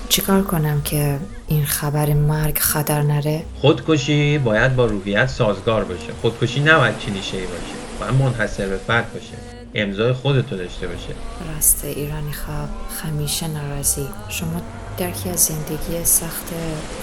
[0.08, 1.18] چیکار کنم که
[1.48, 6.12] این خبر مرگ خطر نره؟ خودکشی باید با روحیت سازگار باشه.
[6.22, 9.34] خودکشی نباید کلیشه باشه باید منحصر به فرد باشه.
[9.74, 11.14] امضای خودتو داشته باشه.
[11.54, 12.68] راست ایرانی خواب
[13.04, 14.06] همیشه ناراضی.
[14.28, 14.62] شما
[14.98, 16.52] درکی از زندگی سخت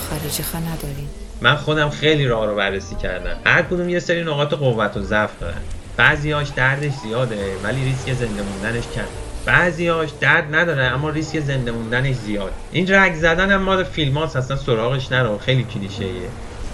[0.10, 1.23] خارجی خواه ندارین.
[1.42, 3.36] من خودم خیلی راه رو بررسی کردم.
[3.46, 5.62] هر کدوم یه سری نقاط قوت و ضعف دارن.
[5.98, 9.02] بعضیاش دردش زیاده ولی ریسک زنده موندنش کم.
[9.46, 12.52] بعضیاش درد نداره اما ریسک زنده موندنش زیاد.
[12.72, 15.38] این رگ زدن هم مال فیلم هاست اصلا سراغش نرو.
[15.38, 16.30] خیلی کلیشه ایه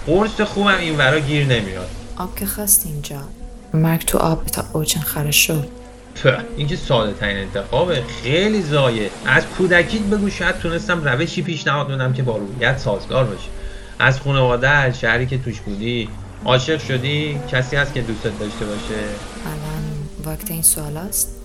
[0.06, 1.88] قرص خوبم این ورا گیر نمیاد.
[2.16, 3.20] آب که خواست اینجا.
[3.74, 5.68] مرگ تو آب تا اوچن خره شد.
[6.56, 8.02] این که ساده ترین انتخابه.
[8.22, 9.10] خیلی زایه.
[9.26, 13.48] از کودکیت بگو شاید تونستم روشی پیشنهاد بدم که با روحیت سازگار باشه
[14.00, 16.08] از خانواده شهری که توش بودی
[16.44, 18.94] عاشق شدی؟ کسی هست که دوستت داشته باشه؟
[19.46, 21.36] الان وقت این سوال است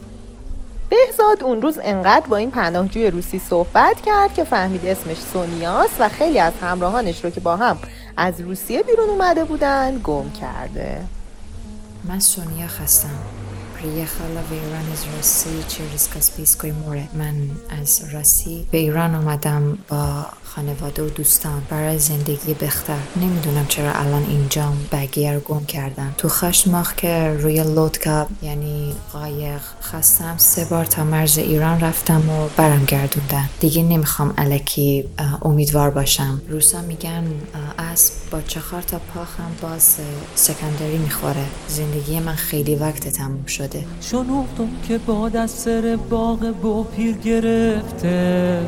[0.89, 6.09] بهزاد اون روز انقدر با این پناهجوی روسی صحبت کرد که فهمید اسمش سونیاست و
[6.09, 7.77] خیلی از همراهانش رو که با هم
[8.17, 11.01] از روسیه بیرون اومده بودن گم کرده.
[12.03, 13.19] من سونیا هستم
[13.83, 14.05] یه
[14.49, 17.33] به ایران از چه ریسک از پیسکوی موره من
[17.81, 21.61] از روسی به ایران آمدم با خانواده و دوستان.
[21.69, 27.63] برای زندگی بختر نمی‌دونم چرا الان اینجا بگیه رو گم کردم تو خشماخ که روی
[27.63, 30.35] لودکا یعنی قایق خستم.
[30.37, 33.49] سه بار تا مرز ایران رفتم و برم گردوندن.
[33.59, 35.05] دیگه نمی‌خوام الکی
[35.41, 36.41] امیدوار باشم.
[36.49, 37.23] روسا میگن
[37.79, 39.95] اسب با چهار تا پاخم باز
[40.35, 41.45] سکندری می‌خوره.
[41.67, 43.64] زندگی من خیلی وقت تموم شد.
[43.65, 43.83] شده.
[44.01, 48.59] شنوختم که باد از سر باغ با پیر گرفته.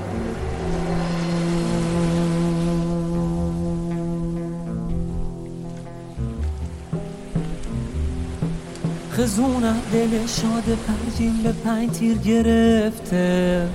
[9.11, 13.67] خزونه دل شاد پنجین به پنج تیر گرفته.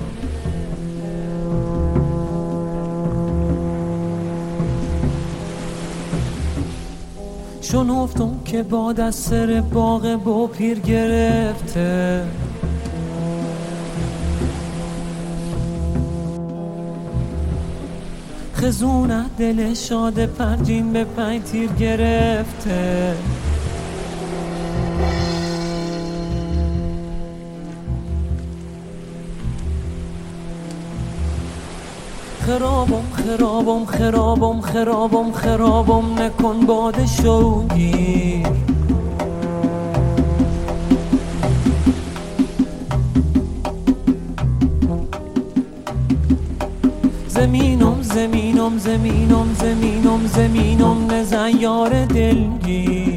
[7.72, 12.24] شنوفتم که باد از سر باغ با پیر گرفته.
[18.54, 23.14] خزونه دل شاد پنجین به پنج تیر گرفته.
[32.53, 38.46] خرابم خرابم خرابم خرابم خرابم نکن باد شوگیر.
[47.28, 53.11] زمینم زمینم زمینم زمینم زمینم نزن یار دلگیر.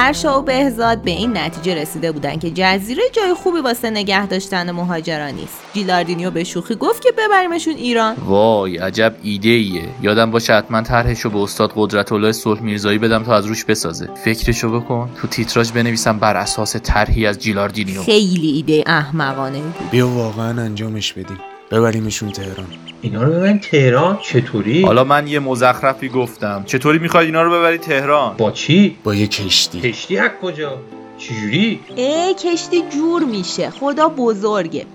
[0.00, 4.70] ارشا و بهزاد به این نتیجه رسیده بودن که جزیره جای خوبی واسه نگه داشتن
[4.70, 5.60] مهاجران نیست.
[5.74, 8.14] جیلاردینیو به شوخی گفت که ببریمشون ایران.
[8.14, 13.24] وای عجب ایده ایه یادم باشه حتما طرحشو به استاد قدرت الله صلح میرزایی بدم
[13.24, 14.08] تا از روش بسازه.
[14.24, 15.10] فکرشو بکن.
[15.20, 18.02] تو تیتراژ بنویسم بر اساس طرحی از جیلاردینیو.
[18.02, 19.58] خیلی ایده احمقانه.
[19.60, 21.38] بود بیا واقعا انجامش بدیم.
[21.70, 22.66] ببریمشون تهران.
[23.02, 26.62] اینا رو ببریم تهران؟ چطوری؟ حالا من یه مزخرفی گفتم.
[26.66, 29.80] چطوری می‌خوای اینا رو ببری تهران؟ با چی؟ با یه کشتی.
[29.80, 30.78] کشتی از کجا؟
[31.18, 33.70] چجوری؟ ای کشتی جور میشه.
[33.70, 34.86] خدا بزرگه.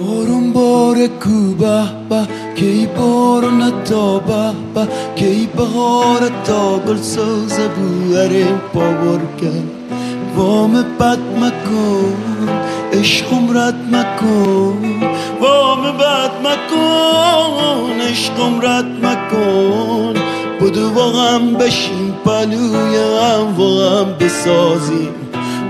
[0.00, 7.60] بارون بار کو به به کی بارون تا به به کی بهار تا گل سوز
[7.60, 9.70] بواره باور کرد
[10.36, 12.65] وام بد مکن.
[13.00, 15.00] عشقم رد مکن.
[15.40, 18.00] وام بد مکن.
[18.00, 20.14] عشقم رد مکن.
[20.60, 25.14] بدو واقعا بشین پلوی هم واقعا بسازیم.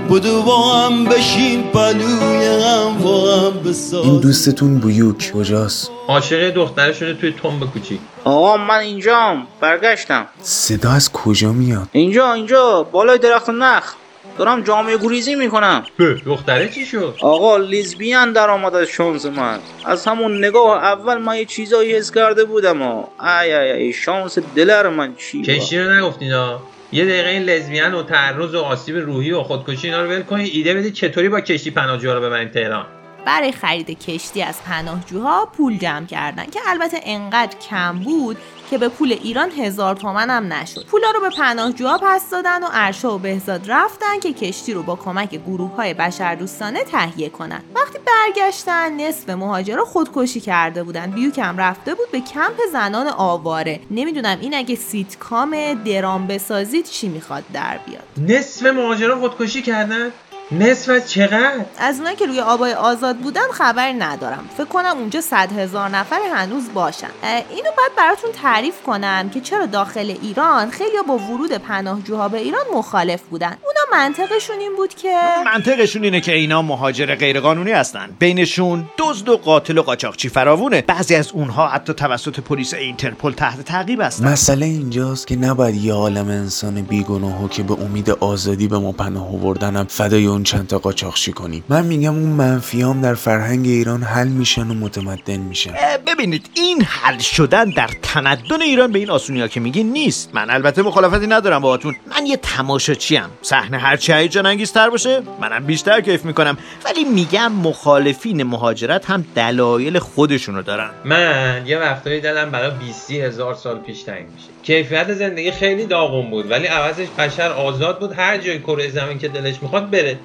[0.09, 4.11] بدو با هم بشین پلوی هم واقعا بسازیم.
[4.11, 9.47] این دوستتون بیوک کجاست؟ عاشق دختره شده توی تنب کوچیک آقا من اینجام.
[9.61, 10.25] برگشتم.
[10.41, 12.83] صدا از کجا میاد؟ اینجا اینجا.
[12.91, 13.93] بالای درخت نخ.
[14.37, 15.83] دارم جامعه گریزی می‌کنم.
[16.25, 19.59] دختره چی شد؟ آقا لیزبیان در آمد از شانس من.
[19.85, 22.81] از همون نگاه اول من یه چیزایی حس کرده بودم.
[22.81, 23.09] ها
[23.41, 25.41] ای ای ای شانس دلر من چی.
[25.41, 26.59] کشتی رو نگفتینا
[26.91, 30.51] یه دقیقه این لزبیان و تعرض و آسیب روحی و خودکشی اینا رو ول کنید
[30.53, 32.85] ایده بدید چطوری با کشتی پناهجوها رو ببریم تهران.
[33.27, 38.37] برای خرید کشتی از پناهجوها پول جمع کردن که البته انقدر کم بود
[38.69, 40.85] که به پول ایران هزار تومن هم نشد.
[40.85, 44.95] پولا رو به پناهجوها پس دادن و ارشا و بهزاد رفتن که کشتی رو با
[44.95, 47.61] کمک گروه های بشردوستانه تهیه کنن.
[47.75, 51.11] وقتی برگشتن نصف مهاجرا خودکشی کرده بودن.
[51.11, 53.79] بیوکم رفته بود به کمپ زنان آواره.
[53.91, 58.31] نمی‌دونم این اگه سیتکام درام بسازید چی می‌خواد در بیاد.
[58.31, 60.11] نصف مهاجرا خودکشی کردن؟
[60.51, 64.49] نصف از چقدر؟ از اونایی که روی آبای آزاد بودن خبری ندارم.
[64.57, 67.09] فکر کنم اونجا صد هزار نفر هنوز باشن.
[67.49, 72.65] اینو باید براتون تعریف کنم که چرا داخل ایران خیلی با ورود پناهجوها به ایران
[72.73, 73.57] مخالف بودن.
[73.63, 75.13] اونا منطقشون این بود که
[75.45, 78.09] منطقشون اینه که اینا مهاجر غیرقانونی هستن.
[78.19, 80.81] بینشون دزد و قاتل و قاچاقچی فراوونه.
[80.81, 84.27] بعضی از اونها حتی توسط پلیس اینترپل تحت تعقیب هستن.
[84.27, 89.27] مسئله اینجاست که نباید یه عالم انسان بیگناهو که به امید آزادی به ما پناه
[89.27, 91.63] آوردنم فدای اون چند تا قاچاقچی کنیم.
[91.69, 95.73] من میگم اون منفیام در فرهنگ ایران حل میشن و متمدن میشن.
[96.07, 100.29] ببینید این حل شدن در تمدن ایران به این آسونی ها که میگین نیست.
[100.33, 101.95] من البته مخالفتی ندارم باهاتون.
[102.15, 106.57] من یه تماشاچی ام صحنه هرچی هیجان انگیزتر باشه منم بیشتر کیف می‌کنم.
[106.85, 110.91] ولی میگم مخالفین مهاجرت هم دلایل خودشونو دارن.
[111.05, 114.49] من یه وقتایی دلم برای 20 هزار سال پیش تنگ میشه.
[114.63, 118.13] کیفیت زندگی خیلی داغون بود ولی عوضش بشر آزاد بود.
[118.13, 120.19] هر جای کره زمین که دلش می‌خواد بره.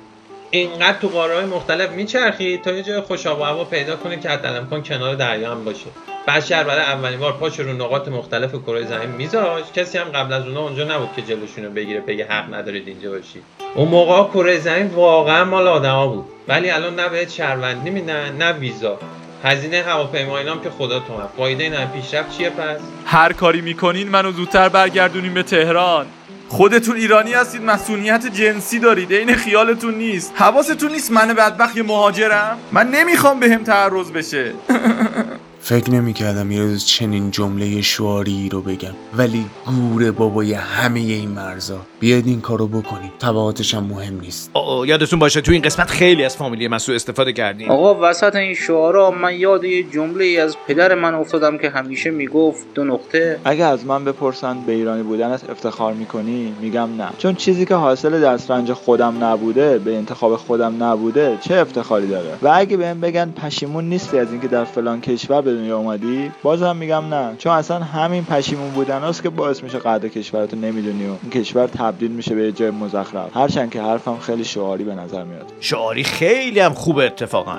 [0.54, 4.20] اینقدر تو قاره های مختلف میچرخید تا یه جای خوش آب و هوا پیدا کنه
[4.20, 5.86] که حتی امکان کنار دریا هم باشه.
[6.28, 10.46] بشر برای اولین بار پاش رو نقاط مختلف کره زمین میذاشت کسی هم قبل از
[10.46, 13.42] اونا اونجا نبود که جلوشونو بگیره بگه حق ندارید اینجا باشید
[13.74, 16.24] اون موقع کره زمین واقعا مال آدما بود.
[16.48, 18.98] ولی الان نه بهت شهروندی میدن نه ویزا.
[19.44, 24.32] هزینه هواپیما اینام که خدا تو فایده این پیشرفت چیه پس؟ هر کاری می‌کنین منو
[24.32, 26.06] زودتر برگردونین به تهران.
[26.52, 30.32] خودتون ایرانی هستید مسئولیت جنسی دارید عین خیالتون نیست.
[30.34, 34.52] حواستون نیست من بدبخت یه مهاجرم؟ من نمی‌خوام بهم تعرض بشه.
[35.64, 38.94] فکر نمی‌کردم یه روز چنین جمله شعاری رو بگم.
[39.16, 41.80] ولی گوره بابای همه این مرزا.
[42.00, 43.12] بیاید این کارو بکنیم.
[43.20, 44.50] تبعاتش هم مهم نیست.
[44.54, 47.70] آه، یادتون باشه تو این قسمت خیلی از فامیلی مسو استفاده کردیم.
[47.70, 52.10] آقا وسط این شعارا من یاد یه جمله ای از پدر من افتادم که همیشه
[52.10, 53.40] می‌گفت دو نقطه.
[53.44, 57.08] اگه از من بپرسن به ایرانی بودنت افتخار می‌کنی؟ میگم نه.
[57.18, 62.50] چون چیزی که حاصل دسترنج خودم نبوده به انتخاب خودم نبوده چه افتخاری داره؟ و
[62.54, 67.14] اگه بهم بگن پشیمون نیستی از اینکه در فلان کشور به دنیا اومدی؟ بازم میگم
[67.14, 67.36] نه.
[67.38, 71.66] چون اصلا همین پشیمون بودن است که باعث میشه قدر کشورتو نمی‌دونی و این کشور
[71.66, 73.36] تبدیل میشه به جای مزخرف.
[73.36, 75.52] هرچند که حرفم خیلی شعاری به نظر میاد.
[75.60, 77.58] شعاری خیلی هم خوبه اتفاقا.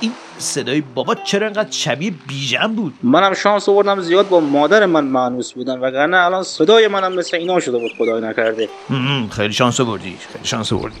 [0.00, 5.04] این صدای بابا چرا انقدر شبیه بیژن بود؟ منم شانس آوردم زیاد با مادر من
[5.04, 8.68] معنوس بودن وگرنه الان صدای منم مثل اینا شده بود خدای نکرده.
[9.30, 10.92] خیلی شانس بردی خیلی شانس ورود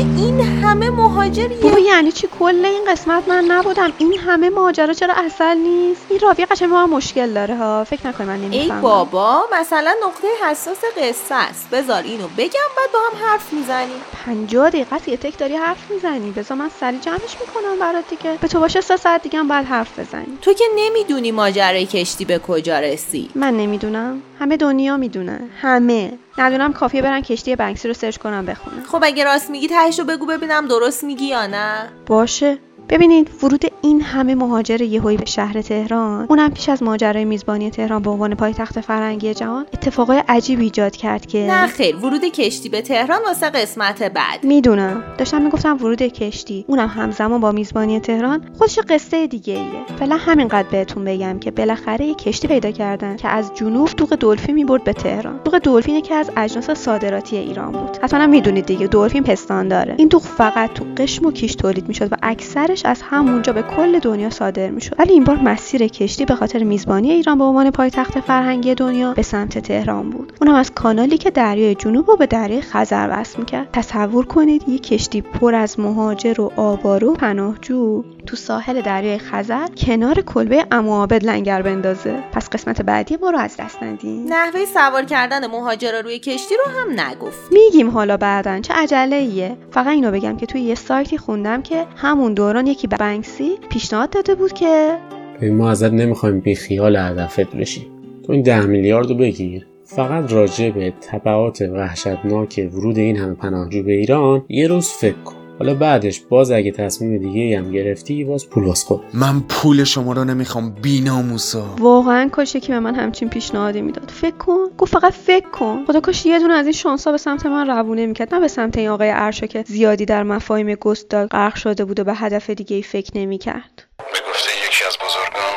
[0.00, 3.92] این همه مهاجر بابا یعنی چی؟ کل این قسمت من نبودم.
[3.98, 7.84] این همه ماجرا چرا اصل نیست؟ این راوی قشنگ من مشکل داره ها.
[7.84, 8.80] فکر نکنی من ای نمی‌فهمم.
[8.80, 11.70] بابا مثلا نقطه حساس قصه است.
[11.70, 14.00] بذار اینو بگم بعد با هم حرف می‌زنیم.
[14.26, 16.30] پنجاه دقیقه است یه تک داری حرف می‌زنی.
[16.30, 18.38] بذار من سری جمعش می‌کنم برات دیگه.
[18.40, 22.24] به تو باشه سه ساعت دیگه هم باید حرف بزنی تو که نمی‌دونی ماجرای کشتی
[22.24, 24.22] به کجا رسید من نمی‌دونم.
[24.40, 26.12] همه دنیا می‌دونن همه.
[26.38, 28.84] ندونم کافیه برن کشتی بنکسی رو سرچ کنم بخونم.
[28.84, 31.88] خب اگه راست میگی تهش رو بگو ببینم درست میگی یا نه.
[32.06, 32.58] باشه.
[32.90, 38.02] ببینید ورود این همه مهاجر یهویی به شهر تهران اونم پیش از ماجرای میزبانی تهران
[38.02, 42.82] به عنوان پایتخت فرهنگی جهان اتفاقای عجیبی ایجاد کرد که نه خیر ورود کشتی به
[42.82, 44.44] تهران واسه قسمت بعد.
[44.44, 45.04] می‌دونم.
[45.18, 46.64] داشتم می‌گفتم ورود کشتی.
[46.68, 48.50] اونم همزمان با میزبانی تهران.
[48.58, 49.96] خودش قصه دیگه ایه.
[49.98, 54.54] فعلا همینقدر بهتون بگم که بالاخره یه کشتی پیدا کردن که از جنوب دوغ دلفین
[54.54, 55.40] می‌برد به تهران.
[55.44, 57.96] دوغ دلفین که از اجناس صادراتی ایران بود.
[58.02, 59.94] حتما می‌دونید دیگه دلفین پستان داره.
[59.98, 63.98] این دوغ فقط تو قشم و کیش تولید می‌شد و اکثرش از همونجا به کل
[63.98, 64.94] دنیا صادر می‌شد.
[64.98, 69.22] ولی این بار مسیر کشتی به خاطر میزبانی ایران به عنوان پایتخت فرهنگی دنیا به
[69.22, 70.32] سمت تهران بود.
[70.40, 73.68] اونم از کانالی که دریای جنوب رو به دریای خزر وصل می‌کرد.
[73.72, 78.04] تصور کنید یه کشتی پر از مهاجر و آوارو و پناهجو.
[78.30, 82.16] تو ساحل دریای خزر کنار کلبه عمو عابد لنگر بندازه.
[82.32, 86.72] پس قسمت بعدی ما رو از دست ندیم نحوه سوار کردن مهاجرا روی کشتی رو
[86.80, 87.52] هم نگفت.
[87.52, 91.86] میگیم حالا بعدن چه عجله ایه فقط اینو بگم که توی یه سایتی خوندم که
[91.96, 94.98] همون دوران یکی بنکسی پیشنهاد داده بود که
[95.36, 97.90] ببین ما ازت نمی‌خوایم بی خیال هدفت بشی
[98.26, 99.66] تو این ده میلیارد رو بگیر.
[99.84, 105.39] فقط راجع به تبعات وحشتناک ورود این همه پناهجو به ایران یه روز فکر کن.
[105.60, 109.04] حالا بعدش باز اگه تصمیم دیگه هم گرفتی باز پول واس کن.
[109.14, 114.10] من پول شما رو نمی‌خوام بیناموسا واقعا کاش که به من همچین پیشنهادی می‌داد.
[114.10, 114.70] فکر کن.
[114.78, 115.84] گفت فقط فکر کن.
[115.86, 118.34] خدا کاش یه دونه از این شانسا به سمت من روونه می‌کرد.
[118.34, 122.04] نه به سمت این آقای ارشا که زیادی در مفاهیم گستاگ غرق شده بود و
[122.04, 123.84] به هدف دیگه ای فکر نمی‌کرد.
[123.98, 125.54] به گفته یکی از بزرگان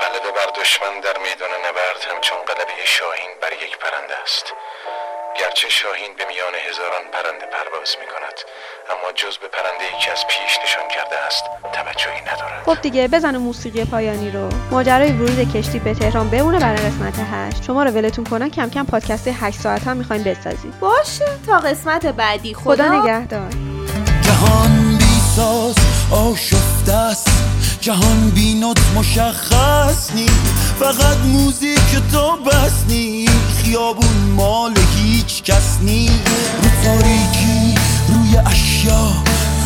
[0.00, 4.46] غلبه بر دشمن در میدان نبرد همچون غلبه شاهین بر یک پرنده است.
[5.40, 8.38] گرچه شاهین به میان هزاران پرنده پرواز می کند
[8.90, 12.62] اما جز به پرنده که از پیش نشان کرده است توجهی ندارد.
[12.66, 14.48] خب دیگه بزن موسیقی پایانی رو.
[14.70, 18.84] ماجرای ورود کشتی به تهران بمونه برای قسمت 8 شما رو ولتون کنن کم کم
[18.84, 20.72] پادکست 8 ساعت هم می‌خوایم بسازیم.
[20.80, 22.54] باشه تا قسمت بعدی.
[22.54, 23.50] خدا, خدا نگهدار.
[24.22, 25.74] جهان بی ساز
[26.12, 27.28] آشفته است.
[27.80, 30.26] جهان بی نوت مشخص نی
[30.80, 33.28] فقط موزیک تو بس نی
[33.62, 36.10] خیابون مال هیچ کس نی
[36.62, 37.47] رو تاریکی
[38.46, 39.08] اشیا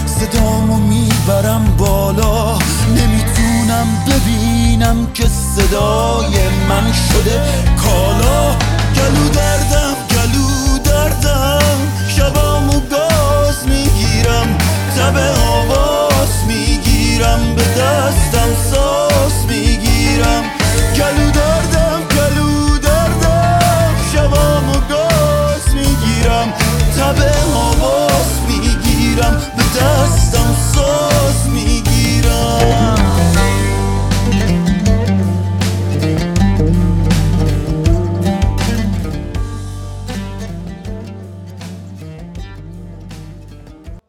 [0.07, 2.59] صدامو می‌برم بالا.
[2.89, 5.25] نمی‌تونم ببینم که
[5.57, 7.41] صدای من شده.
[7.77, 8.55] کالا
[8.97, 11.79] گلو دردم گلو دردم.
[12.17, 14.59] شبامو گاز می‌گیرم
[14.97, 15.17] تب
[15.49, 20.43] آواز می‌گیرم به دستم ساس می‌گیرم.
[20.97, 23.95] گلو دردم گلو دردم.
[24.13, 26.53] شبامو گاز می‌گیرم
[26.97, 27.23] تب
[27.55, 28.02] آواز
[29.75, 30.55] dust, I'm